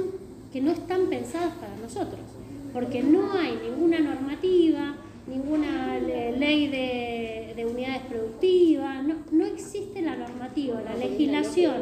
que 0.52 0.62
no 0.62 0.70
están 0.70 1.06
pensadas 1.06 1.54
para 1.56 1.76
nosotros, 1.76 2.20
porque 2.74 3.02
no 3.02 3.32
hay 3.32 3.58
ninguna 3.70 4.00
normativa, 4.00 4.96
ninguna 5.26 5.98
le- 6.00 6.36
ley 6.36 6.66
de, 6.68 7.54
de 7.56 7.64
unidades 7.64 8.02
productivas, 8.02 9.02
no, 9.04 9.14
no 9.32 9.46
existe 9.46 10.02
la 10.02 10.16
normativa, 10.16 10.82
la 10.82 10.94
legislación, 10.96 11.76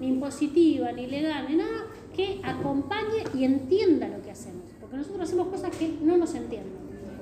ni 0.00 0.08
impositiva, 0.08 0.90
ni 0.92 1.06
legal, 1.06 1.44
ni 1.48 1.56
nada, 1.56 1.86
que 2.16 2.40
acompañe 2.42 3.22
y 3.36 3.44
entienda 3.44 4.08
lo 4.08 4.20
que 4.22 4.30
hacemos, 4.32 4.62
porque 4.80 4.96
nosotros 4.96 5.22
hacemos 5.22 5.48
cosas 5.48 5.76
que 5.76 5.88
no 6.02 6.16
nos 6.16 6.34
entienden. 6.34 6.72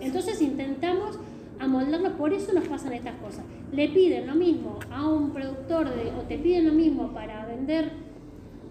Entonces 0.01 0.41
intentamos 0.41 1.19
amoldarnos, 1.59 2.13
por 2.13 2.33
eso 2.33 2.53
nos 2.53 2.69
pasan 2.69 2.93
estas 2.93 3.15
cosas. 3.17 3.45
Le 3.73 3.89
piden 3.89 4.27
lo 4.27 4.35
mismo 4.35 4.79
a 4.91 5.09
un 5.09 5.31
productor 5.31 5.89
de, 5.95 6.11
o 6.11 6.23
te 6.29 6.39
piden 6.39 6.67
lo 6.67 6.73
mismo 6.73 7.13
para 7.13 7.45
vender 7.47 7.91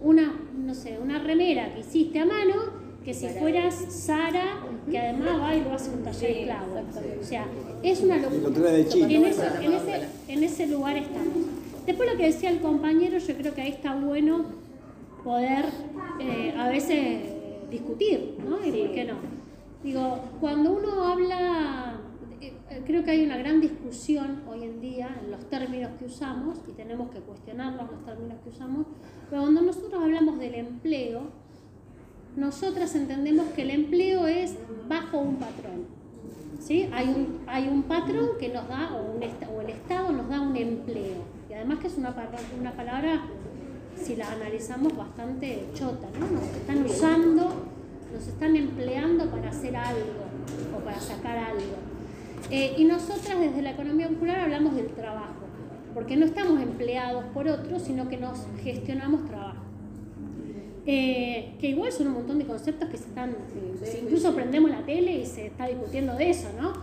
una, 0.02 0.34
no 0.58 0.74
sé, 0.74 0.98
una 1.02 1.20
remera 1.20 1.74
que 1.74 1.82
hiciste 1.82 2.20
a 2.20 2.26
mano 2.26 2.85
que 3.06 3.14
si 3.14 3.28
fueras 3.30 3.76
Sara, 3.90 4.64
que 4.90 4.98
además 4.98 5.40
va 5.40 5.56
y 5.56 5.62
lo 5.62 5.74
hace 5.74 5.92
un 5.92 6.04
taller 6.04 6.32
esclavo. 6.32 6.82
O 7.22 7.24
sea, 7.24 7.46
es 7.84 8.02
una 8.02 8.18
locura. 8.18 8.52
trae 8.52 8.74
de 8.78 8.88
China. 8.88 9.08
En 9.12 9.26
ese, 9.26 9.48
en, 9.62 9.74
ese, 9.74 10.08
en 10.28 10.44
ese 10.44 10.68
lugar 10.68 10.98
estamos. 10.98 11.46
Después 11.86 12.12
lo 12.12 12.18
que 12.18 12.26
decía 12.26 12.50
el 12.50 12.62
compañero, 12.62 13.20
yo 13.20 13.36
creo 13.36 13.54
que 13.54 13.62
ahí 13.62 13.70
está 13.70 13.96
bueno 13.96 14.46
poder 15.24 15.66
eh, 16.20 16.54
a 16.58 16.68
veces 16.70 17.22
discutir, 17.70 18.38
¿no? 18.44 18.66
¿Y 18.66 18.72
por 18.72 18.92
qué 18.92 19.06
no? 19.06 19.16
Digo, 19.84 20.20
cuando 20.40 20.72
uno 20.72 21.04
habla, 21.04 22.00
eh, 22.42 22.54
eh, 22.72 22.82
creo 22.88 23.04
que 23.04 23.12
hay 23.12 23.24
una 23.24 23.38
gran 23.38 23.62
discusión 23.62 24.42
hoy 24.50 24.64
en 24.64 24.82
día 24.82 25.16
en 25.24 25.30
los 25.30 25.48
términos 25.48 25.92
que 26.00 26.06
usamos 26.06 26.58
y 26.68 26.72
tenemos 26.72 27.12
que 27.12 27.20
cuestionarnos 27.20 27.92
los 27.92 28.04
términos 28.04 28.40
que 28.44 28.50
usamos, 28.50 28.88
pero 29.30 29.44
cuando 29.44 29.62
nosotros 29.62 30.02
hablamos 30.02 30.40
del 30.40 30.56
empleo, 30.56 31.45
nosotras 32.36 32.96
entendemos 32.96 33.48
que 33.56 33.62
el 33.62 33.72
empleo 33.72 34.28
es 34.28 34.56
bajo 34.88 35.18
un 35.18 35.38
patrón. 35.38 35.86
¿sí? 36.60 36.90
Hay, 36.92 37.08
un, 37.08 37.40
hay 37.48 37.68
un 37.68 37.84
patrón 37.84 38.30
que 38.40 38.50
nos 38.50 38.68
da, 38.68 38.94
o, 38.94 39.14
un 39.14 39.24
o 39.24 39.62
el 39.62 39.70
Estado 39.70 40.12
nos 40.12 40.30
da 40.30 40.42
un 40.42 40.56
empleo. 40.56 41.24
Y 41.50 41.54
además 41.54 41.80
que 41.80 41.88
es 41.88 41.98
una, 41.98 42.14
una 42.60 42.72
palabra, 42.74 43.22
si 43.96 44.16
la 44.16 44.32
analizamos, 44.32 44.96
bastante 44.96 45.68
chota. 45.74 46.08
¿no? 46.20 46.40
Nos 46.40 46.44
están 46.44 46.84
usando, 46.84 47.54
nos 48.14 48.28
están 48.28 48.56
empleando 48.56 49.30
para 49.30 49.50
hacer 49.50 49.76
algo 49.76 50.26
o 50.76 50.84
para 50.84 51.00
sacar 51.00 51.38
algo. 51.38 51.96
Eh, 52.52 52.76
y 52.78 52.84
nosotras 52.84 53.40
desde 53.40 53.62
la 53.62 53.72
economía 53.72 54.08
popular 54.08 54.40
hablamos 54.40 54.76
del 54.76 54.88
trabajo, 54.88 55.46
porque 55.94 56.16
no 56.16 56.26
estamos 56.26 56.62
empleados 56.62 57.24
por 57.34 57.48
otros, 57.48 57.82
sino 57.82 58.08
que 58.10 58.18
nos 58.18 58.46
gestionamos 58.64 59.26
trabajo. 59.26 59.45
Eh, 60.88 61.56
que 61.60 61.70
igual 61.70 61.92
son 61.92 62.08
un 62.08 62.14
montón 62.14 62.38
de 62.38 62.46
conceptos 62.46 62.90
que 62.90 62.98
se 62.98 63.06
están, 63.06 63.32
eh, 63.32 64.00
incluso 64.04 64.36
prendemos 64.36 64.70
la 64.70 64.86
tele 64.86 65.18
y 65.18 65.26
se 65.26 65.48
está 65.48 65.68
discutiendo 65.68 66.16
de 66.16 66.30
eso, 66.30 66.48
¿no? 66.60 66.74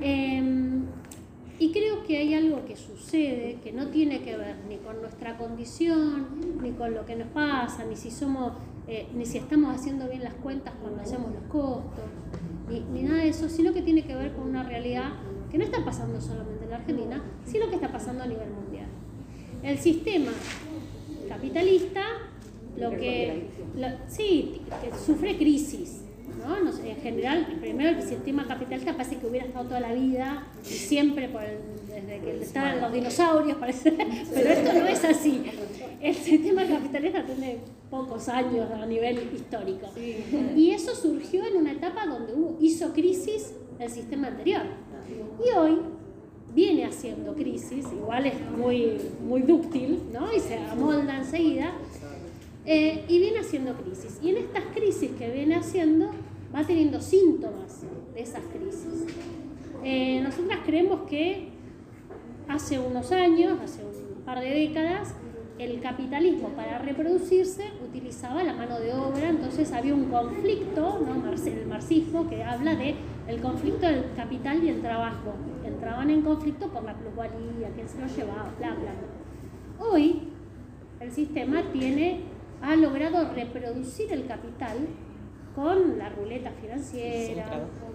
Eh, 0.00 0.84
y 1.58 1.70
creo 1.70 2.02
que 2.04 2.18
hay 2.18 2.34
algo 2.34 2.64
que 2.64 2.76
sucede 2.76 3.58
que 3.62 3.72
no 3.72 3.86
tiene 3.86 4.22
que 4.22 4.36
ver 4.36 4.56
ni 4.68 4.76
con 4.78 5.00
nuestra 5.00 5.36
condición, 5.36 6.26
ni 6.60 6.72
con 6.72 6.94
lo 6.94 7.06
que 7.06 7.14
nos 7.14 7.28
pasa, 7.28 7.84
ni 7.84 7.94
si 7.94 8.10
somos, 8.10 8.54
eh, 8.88 9.06
ni 9.14 9.24
si 9.24 9.38
estamos 9.38 9.74
haciendo 9.74 10.08
bien 10.08 10.24
las 10.24 10.34
cuentas 10.34 10.74
cuando 10.80 11.00
hacemos 11.00 11.32
los 11.32 11.44
costos, 11.44 12.04
ni, 12.68 12.80
ni 12.80 13.02
nada 13.02 13.22
de 13.22 13.28
eso, 13.28 13.48
sino 13.48 13.72
que 13.72 13.82
tiene 13.82 14.04
que 14.04 14.16
ver 14.16 14.32
con 14.32 14.48
una 14.48 14.64
realidad 14.64 15.12
que 15.50 15.58
no 15.58 15.64
está 15.64 15.84
pasando 15.84 16.20
solamente 16.20 16.64
en 16.64 16.70
la 16.70 16.76
Argentina, 16.76 17.22
sino 17.46 17.68
que 17.68 17.76
está 17.76 17.92
pasando 17.92 18.24
a 18.24 18.26
nivel 18.26 18.50
mundial. 18.50 18.88
El 19.62 19.78
sistema 19.78 20.32
capitalista, 21.28 22.02
lo 22.76 22.90
que, 22.90 23.44
lo- 23.76 23.88
sí, 24.08 24.60
que 24.82 24.96
sufre 24.98 25.36
crisis, 25.36 26.02
¿no? 26.38 26.60
No 26.62 26.72
sé, 26.72 26.90
en 26.90 26.96
general, 26.96 27.46
primero 27.60 27.98
el 27.98 28.02
sistema 28.02 28.46
capitalista 28.46 28.92
parece 28.96 29.16
que 29.16 29.26
hubiera 29.26 29.46
estado 29.46 29.66
toda 29.66 29.80
la 29.80 29.92
vida 29.92 30.46
y 30.64 30.68
siempre 30.68 31.28
por 31.28 31.42
el- 31.42 31.58
desde 31.88 32.20
que 32.20 32.42
estaban 32.42 32.80
los 32.80 32.92
dinosaurios, 32.92 33.56
parece, 33.58 33.92
pero 34.34 34.50
esto 34.50 34.72
no 34.72 34.86
es 34.86 35.04
así. 35.04 35.42
El 36.00 36.14
sistema 36.14 36.66
capitalista 36.66 37.24
tiene 37.24 37.58
pocos 37.90 38.28
años 38.28 38.68
a 38.70 38.84
nivel 38.84 39.30
histórico. 39.34 39.86
Y 40.56 40.70
eso 40.72 40.94
surgió 40.94 41.46
en 41.46 41.56
una 41.56 41.72
etapa 41.72 42.04
donde 42.06 42.34
hubo, 42.34 42.56
hizo 42.60 42.92
crisis 42.92 43.54
el 43.78 43.88
sistema 43.90 44.26
anterior. 44.28 44.62
Y 45.44 45.56
hoy 45.56 45.78
viene 46.54 46.84
haciendo 46.84 47.34
crisis, 47.34 47.86
igual 47.92 48.26
es 48.26 48.34
muy, 48.56 48.96
muy 49.26 49.42
dúctil, 49.42 50.00
¿no? 50.12 50.32
Y 50.32 50.40
se 50.40 50.56
amolda 50.58 51.16
enseguida, 51.18 51.72
eh, 52.66 53.04
y 53.08 53.18
viene 53.18 53.40
haciendo 53.40 53.74
crisis. 53.74 54.18
Y 54.22 54.30
en 54.30 54.38
estas 54.38 54.64
crisis 54.74 55.10
que 55.18 55.30
viene 55.30 55.56
haciendo, 55.56 56.10
va 56.54 56.64
teniendo 56.64 57.00
síntomas 57.00 57.82
de 58.14 58.20
esas 58.22 58.42
crisis. 58.52 59.06
Eh, 59.82 60.20
nosotras 60.22 60.60
creemos 60.64 61.02
que 61.08 61.48
hace 62.48 62.78
unos 62.78 63.12
años, 63.12 63.58
hace 63.62 63.82
un 63.84 64.22
par 64.24 64.40
de 64.40 64.50
décadas, 64.50 65.14
el 65.58 65.80
capitalismo 65.80 66.48
para 66.50 66.78
reproducirse 66.78 67.70
utilizaba 67.84 68.42
la 68.42 68.54
mano 68.54 68.80
de 68.80 68.92
obra, 68.92 69.28
entonces 69.28 69.72
había 69.72 69.94
un 69.94 70.06
conflicto, 70.06 71.00
¿no? 71.00 71.32
El 71.32 71.66
marxismo, 71.66 72.28
que 72.28 72.42
habla 72.42 72.74
de 72.74 72.96
el 73.28 73.40
conflicto 73.40 73.86
del 73.86 74.04
capital 74.16 74.64
y 74.64 74.70
el 74.70 74.80
trabajo. 74.80 75.34
Entraban 75.64 76.10
en 76.10 76.22
conflicto 76.22 76.68
por 76.68 76.82
la 76.84 76.94
plusvalía, 76.94 77.70
quién 77.74 77.88
se 77.88 78.00
lo 78.00 78.06
llevaba, 78.06 78.52
bla, 78.58 78.74
bla. 78.74 79.86
Hoy 79.86 80.22
el 81.00 81.12
sistema 81.12 81.62
tiene, 81.72 82.20
ha 82.64 82.76
logrado 82.76 83.32
reproducir 83.34 84.10
el 84.12 84.26
capital 84.26 84.88
con 85.54 85.98
la 85.98 86.08
ruleta 86.08 86.50
financiera, 86.50 87.46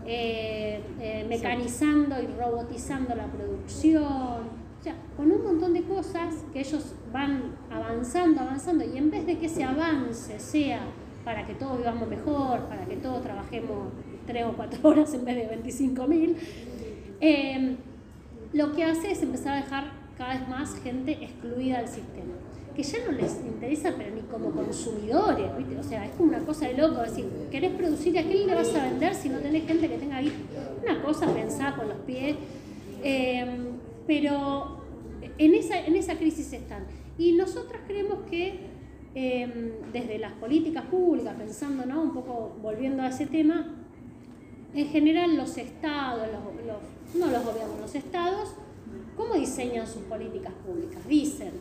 eh, 0.06 0.82
eh, 1.02 1.26
mecanizando 1.28 2.22
y 2.22 2.28
robotizando 2.28 3.16
la 3.16 3.26
producción, 3.26 4.04
o 4.04 4.84
sea, 4.84 4.96
con 5.18 5.32
un 5.32 5.44
montón 5.44 5.74
de 5.74 5.84
cosas 5.84 6.36
que 6.54 6.62
ellos 6.62 6.96
van 7.12 7.56
avanzando, 7.70 8.42
avanzando, 8.42 8.86
y 8.86 8.98
en 8.98 9.12
vez 9.12 9.26
de 9.26 9.38
que 9.38 9.48
ese 9.48 9.64
avance 9.64 10.40
sea 10.40 10.80
para 11.26 11.46
que 11.46 11.56
todos 11.56 11.80
vivamos 11.80 12.08
mejor, 12.08 12.62
para 12.70 12.86
que 12.86 12.96
todos 12.96 13.22
trabajemos 13.24 13.90
tres 14.26 14.46
o 14.46 14.54
cuatro 14.54 14.80
horas 14.88 15.14
en 15.14 15.26
vez 15.26 15.36
de 15.36 15.48
25 15.48 16.08
mil, 16.08 16.38
eh, 17.20 17.76
lo 18.54 18.72
que 18.72 18.86
hace 18.86 19.12
es 19.12 19.22
empezar 19.22 19.58
a 19.58 19.62
dejar 19.64 19.99
cada 20.20 20.38
vez 20.38 20.50
más 20.50 20.76
gente 20.84 21.14
excluida 21.14 21.78
del 21.78 21.88
sistema. 21.88 22.34
Que 22.76 22.84
ya 22.84 23.00
no 23.06 23.14
les 23.14 23.38
interesa, 23.38 23.94
pero 23.98 24.14
ni 24.14 24.22
como 24.24 24.52
consumidores, 24.52 25.58
¿viste? 25.58 25.78
O 25.78 25.84
sea, 25.84 26.06
es 26.06 26.12
como 26.12 26.30
una 26.30 26.46
cosa 26.46 26.68
de 26.68 26.74
loco. 26.76 27.02
decir, 27.02 27.26
¿querés 27.50 27.72
producir? 27.72 28.20
¿A 28.20 28.24
quién 28.24 28.46
le 28.46 28.54
vas 28.54 28.76
a 28.76 28.84
vender 28.84 29.16
si 29.16 29.30
no 29.30 29.40
tenés 29.40 29.66
gente 29.66 29.88
que 29.88 29.98
tenga 29.98 30.18
ahí? 30.18 30.32
Una 30.84 31.02
cosa 31.02 31.26
pensada 31.34 31.78
con 31.78 31.88
los 31.88 31.98
pies. 32.00 32.36
Eh, 33.02 33.46
pero 34.06 34.82
en 35.38 35.56
esa, 35.56 35.80
en 35.86 35.96
esa 35.96 36.16
crisis 36.16 36.52
están. 36.52 36.84
Y 37.18 37.32
nosotros 37.34 37.82
creemos 37.88 38.20
que 38.30 38.60
eh, 39.16 39.74
desde 39.94 40.20
las 40.20 40.34
políticas 40.34 40.84
públicas, 40.86 41.34
pensando 41.38 41.86
¿no? 41.86 42.02
un 42.02 42.14
poco, 42.14 42.58
volviendo 42.62 43.04
a 43.04 43.08
ese 43.08 43.26
tema, 43.26 43.74
en 44.74 44.88
general 44.88 45.38
los 45.38 45.58
estados, 45.58 46.28
no 47.16 47.28
los 47.28 47.46
gobiernos, 47.46 47.80
los 47.80 47.96
estados, 47.96 48.54
¿cómo 49.20 49.34
diseñan 49.34 49.86
sus 49.86 50.04
políticas 50.04 50.54
públicas? 50.66 51.06
Dicen, 51.06 51.52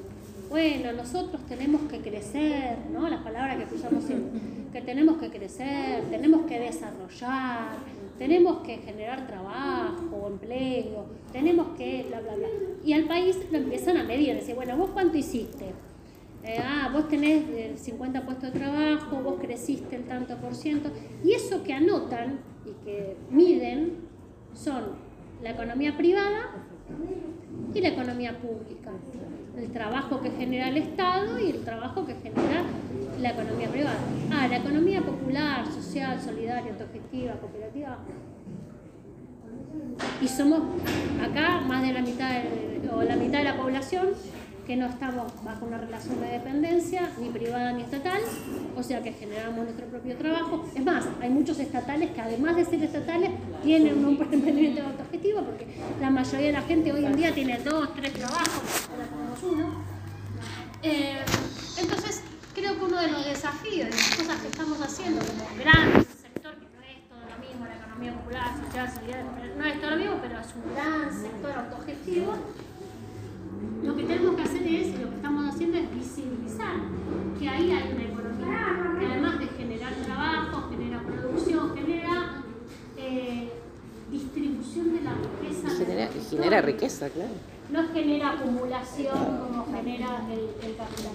bueno, 0.48 0.92
nosotros 0.92 1.42
tenemos 1.48 1.82
que 1.90 1.98
crecer, 1.98 2.78
¿no? 2.92 3.08
Las 3.08 3.20
palabras 3.22 3.56
que 3.56 3.64
escuchamos 3.64 4.04
siempre, 4.04 4.40
que 4.72 4.80
tenemos 4.80 5.16
que 5.18 5.28
crecer, 5.28 6.04
tenemos 6.08 6.46
que 6.46 6.60
desarrollar, 6.60 7.70
tenemos 8.16 8.60
que 8.60 8.76
generar 8.78 9.26
trabajo, 9.26 10.28
empleo, 10.28 11.06
tenemos 11.32 11.76
que 11.76 12.04
bla, 12.08 12.20
bla, 12.20 12.36
bla. 12.36 12.48
Y 12.84 12.92
al 12.92 13.04
país 13.04 13.36
lo 13.50 13.58
empiezan 13.58 13.96
a 13.96 14.04
medir, 14.04 14.36
decir, 14.36 14.54
bueno, 14.54 14.76
¿vos 14.76 14.90
cuánto 14.90 15.18
hiciste? 15.18 15.66
Eh, 16.44 16.60
ah, 16.62 16.90
vos 16.92 17.08
tenés 17.08 17.42
el 17.48 17.76
50 17.76 18.24
puestos 18.24 18.52
de 18.52 18.58
trabajo, 18.58 19.16
vos 19.16 19.40
creciste 19.40 19.96
el 19.96 20.04
tanto 20.04 20.36
por 20.36 20.54
ciento. 20.54 20.90
Y 21.24 21.32
eso 21.32 21.64
que 21.64 21.72
anotan 21.72 22.38
y 22.64 22.84
que 22.84 23.16
miden 23.30 23.96
son 24.54 25.08
la 25.42 25.50
economía 25.50 25.96
privada 25.96 26.67
y 27.74 27.80
la 27.80 27.88
economía 27.88 28.38
pública. 28.38 28.90
El 29.56 29.70
trabajo 29.70 30.20
que 30.20 30.30
genera 30.30 30.68
el 30.68 30.76
Estado 30.76 31.38
y 31.38 31.50
el 31.50 31.64
trabajo 31.64 32.06
que 32.06 32.14
genera 32.14 32.62
la 33.20 33.30
economía 33.30 33.68
privada. 33.68 33.98
Ah, 34.30 34.46
la 34.48 34.58
economía 34.58 35.02
popular, 35.02 35.66
social, 35.66 36.20
solidaria, 36.20 36.72
autogestiva, 36.72 37.34
cooperativa. 37.34 37.98
Y 40.22 40.28
somos 40.28 40.62
acá 41.20 41.60
más 41.60 41.82
de 41.82 41.92
la 41.92 42.02
mitad 42.02 42.30
de, 42.30 42.88
o 42.92 43.02
la 43.02 43.16
mitad 43.16 43.38
de 43.38 43.44
la 43.44 43.56
población 43.56 44.08
que 44.68 44.76
no 44.76 44.84
estamos 44.84 45.32
bajo 45.42 45.64
una 45.64 45.78
relación 45.78 46.20
de 46.20 46.26
dependencia, 46.26 47.10
ni 47.18 47.30
privada 47.30 47.72
ni 47.72 47.84
estatal, 47.84 48.20
o 48.76 48.82
sea 48.82 49.02
que 49.02 49.14
generamos 49.14 49.64
nuestro 49.64 49.86
propio 49.86 50.14
trabajo. 50.16 50.68
Es 50.74 50.84
más, 50.84 51.06
hay 51.22 51.30
muchos 51.30 51.58
estatales 51.58 52.10
que 52.10 52.20
además 52.20 52.54
de 52.54 52.66
ser 52.66 52.82
estatales 52.82 53.30
tienen 53.64 54.04
un 54.04 54.20
emprendimiento 54.20 54.82
autogestivo, 54.82 55.42
porque 55.42 55.66
la 55.98 56.10
mayoría 56.10 56.48
de 56.48 56.52
la 56.52 56.60
gente 56.60 56.92
hoy 56.92 57.02
en 57.02 57.16
día 57.16 57.32
tiene 57.32 57.58
dos, 57.60 57.94
tres 57.94 58.12
trabajos, 58.12 58.90
ahora 58.90 59.06
tenemos 59.06 59.42
uno. 59.42 59.82
Eh, 60.82 61.16
entonces, 61.80 62.22
creo 62.54 62.78
que 62.78 62.84
uno 62.84 63.00
de 63.00 63.08
los 63.08 63.24
desafíos, 63.24 63.88
de 63.88 63.96
las 63.96 64.16
cosas 64.16 64.36
que 64.42 64.48
estamos 64.48 64.78
haciendo 64.82 65.24
como 65.24 65.48
gran 65.58 66.04
sector, 66.04 66.52
que 66.56 66.66
no 66.76 66.82
es 66.84 67.08
todo 67.08 67.20
lo 67.20 67.38
mismo, 67.40 67.64
la 67.64 67.74
economía 67.74 68.12
popular, 68.12 68.50
social, 68.66 68.92
solidaria, 68.94 69.24
no 69.56 69.64
es 69.64 69.80
todo 69.80 69.90
lo 69.92 69.96
mismo, 69.96 70.16
pero 70.20 70.38
es 70.38 70.48
un 70.54 70.74
gran 70.74 71.22
sector 71.22 71.52
autogestivo, 71.52 72.34
lo 73.82 73.96
que 73.96 74.02
tenemos 74.04 74.36
que 74.36 74.42
hacer 74.42 74.62
es, 74.62 74.88
y 74.88 74.98
lo 74.98 75.10
que 75.10 75.16
estamos 75.16 75.54
haciendo 75.54 75.78
es 75.78 75.94
visibilizar 75.94 76.76
que 77.38 77.48
ahí 77.48 77.70
hay 77.70 77.92
una 77.92 78.04
economía 78.04 78.96
que 78.98 79.06
además 79.06 79.38
de 79.38 79.46
generar 79.46 79.94
trabajo, 79.94 80.68
genera 80.70 81.02
producción, 81.02 81.74
genera 81.76 82.42
eh, 82.96 83.52
distribución 84.10 84.94
de 84.94 85.00
la 85.02 85.14
riqueza. 85.14 85.70
Genera, 85.70 86.10
genera 86.30 86.62
riqueza, 86.62 87.08
claro. 87.10 87.32
No 87.70 87.88
genera 87.92 88.32
acumulación 88.32 89.14
como 89.14 89.66
genera 89.66 90.26
el, 90.32 90.68
el 90.68 90.76
capital. 90.76 91.12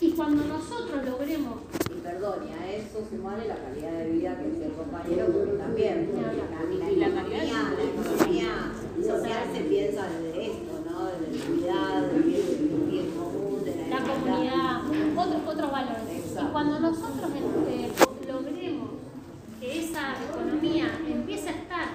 Y 0.00 0.10
cuando 0.10 0.44
nosotros 0.44 1.02
logremos 1.04 1.60
Y 1.90 2.00
perdón, 2.00 2.46
y 2.46 2.52
a 2.52 2.76
eso 2.76 3.02
sumarle 3.08 3.48
la 3.48 3.56
calidad 3.56 3.92
de 3.92 4.10
vida 4.10 4.38
que 4.38 4.66
el 4.66 4.72
compañero, 4.72 5.26
porque 5.32 5.52
también 5.56 6.10
la, 6.14 6.32
la, 6.32 6.90
Y 6.90 6.96
la 6.96 7.06
economía, 7.06 7.14
calidad 7.14 7.72
la 7.72 7.84
economía 7.84 8.72
social 9.00 9.44
se 9.54 9.60
piensa 9.62 10.06
desde 10.08 10.46
esto, 10.46 10.73
Desde 11.20 11.38
la 11.38 11.52
unidad, 11.52 12.02
del 12.02 12.22
bien, 12.22 13.10
común, 13.10 13.64
de 13.64 13.88
la, 13.88 14.00
la 14.00 14.06
comunidad, 14.06 14.82
otros, 15.16 15.42
otros 15.46 15.70
valores. 15.72 16.34
Y 16.42 16.52
cuando 16.52 16.80
nosotros 16.80 17.30
eh, 17.68 17.90
logremos 18.26 18.90
que 19.60 19.80
esa 19.80 20.14
economía 20.30 20.86
empiece 21.08 21.48
a 21.48 21.52
estar 21.52 21.88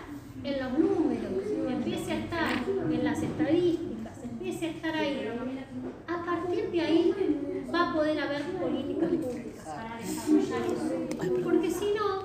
en 0.44 0.60
los 0.64 0.80
números, 0.80 1.32
empiece 1.70 2.12
a 2.14 2.20
estar 2.20 2.48
en 2.92 3.04
las 3.04 3.22
estadísticas, 3.22 4.24
empiece 4.24 4.66
a 4.66 4.70
estar 4.70 4.96
ahí, 4.96 5.30
a 6.08 6.26
partir 6.26 6.72
de 6.72 6.82
ahí 6.82 7.14
va 7.74 7.90
a 7.90 7.94
poder 7.94 8.20
haber 8.20 8.44
políticas 8.44 9.10
públicas 9.10 9.66
para 9.66 9.98
desarrollar 9.98 10.62
eso. 10.62 11.44
Porque 11.44 11.70
si 11.70 11.94
no, 11.94 12.24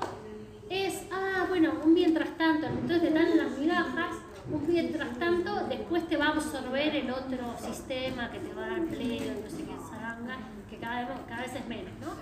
es, 0.71 1.03
ah, 1.13 1.47
bueno, 1.49 1.73
un 1.85 1.95
mientras 1.95 2.37
tanto, 2.39 2.67
entonces 2.67 3.03
te 3.03 3.11
dan 3.11 3.37
las 3.37 3.59
migajas, 3.59 4.17
un 4.51 4.67
mientras 4.67 5.19
tanto, 5.19 5.67
después 5.69 6.07
te 6.09 6.17
va 6.17 6.24
a 6.24 6.24
absorber 6.37 6.97
el 6.97 7.11
otro 7.11 7.57
sistema 7.59 8.31
que 8.31 8.39
te 8.39 8.53
va 8.55 8.65
a 8.65 8.69
dar 8.69 8.79
empleo, 8.79 9.33
no 9.43 9.51
sé 9.51 9.65
qué 9.65 9.75
zaranga, 9.91 10.37
que 10.69 10.77
cada 10.77 11.01
vez, 11.01 11.09
cada 11.29 11.43
vez 11.43 11.55
es 11.55 11.67
menos, 11.69 11.93
¿no? 12.01 12.13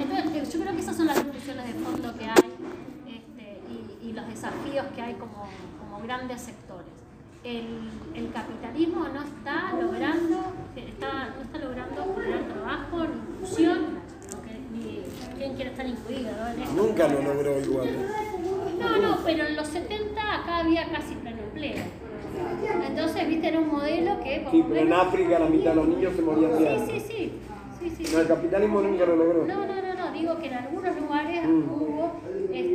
Entonces, 0.00 0.34
eh, 0.34 0.50
yo 0.52 0.60
creo 0.60 0.74
que 0.74 0.80
esas 0.80 0.96
son 0.96 1.06
las 1.06 1.22
discusiones 1.22 1.66
de 1.66 1.74
fondo 1.74 2.14
que 2.18 2.24
hay 2.24 2.50
este, 3.08 3.60
y, 3.70 4.08
y 4.08 4.12
los 4.12 4.26
desafíos 4.26 4.86
que 4.94 5.02
hay 5.02 5.14
como, 5.14 5.48
como 5.78 6.02
grandes 6.02 6.40
sectores. 6.40 6.90
El, 7.44 7.90
el 8.14 8.32
capitalismo 8.32 9.06
no 9.08 9.22
está 9.22 9.74
logrando, 9.78 10.54
está, 10.74 11.34
no 11.36 11.42
está 11.42 11.58
logrando 11.58 12.14
generar 12.14 12.44
trabajo, 12.48 13.04
ni 13.04 13.34
inclusión, 13.34 13.78
ni 14.72 15.02
quién 15.36 15.54
quiere 15.54 15.70
estar 15.70 15.86
incluido, 15.86 16.30
¿no? 16.32 16.72
Nunca 16.72 17.06
lo 17.08 17.22
logró 17.22 17.60
igual. 17.60 17.88
No, 18.80 18.96
no, 18.96 19.18
pero 19.24 19.46
en 19.46 19.56
los 19.56 19.68
70 19.68 20.34
acá 20.34 20.58
había 20.58 20.88
casi 20.90 21.14
pleno 21.16 21.42
empleo. 21.42 21.84
Entonces, 22.88 23.28
viste, 23.28 23.48
era 23.48 23.58
un 23.60 23.68
modelo 23.68 24.20
que... 24.22 24.44
Sí, 24.50 24.64
pero 24.68 24.80
en 24.80 24.92
África 24.92 25.38
la 25.38 25.48
mitad 25.48 25.70
de 25.70 25.76
los 25.76 25.88
niños 25.88 26.12
se 26.14 26.22
morían 26.22 26.52
de 26.52 26.58
Sí, 26.58 26.66
hambre. 26.66 27.00
sí, 27.00 27.06
sí. 27.06 27.32
sí, 27.80 27.90
sí, 27.96 28.04
sí. 28.06 28.14
No, 28.14 28.20
el 28.20 28.26
capitalismo 28.28 28.80
nunca 28.80 29.06
lo 29.06 29.16
logró. 29.16 29.44
No, 29.46 29.66
no, 29.66 29.74
no, 29.82 29.94
no, 29.94 30.12
digo 30.12 30.38
que 30.38 30.46
en 30.46 30.54
algunos 30.54 30.96
lugares 30.96 31.44
Mm. 31.46 31.70
hubo 31.72 32.12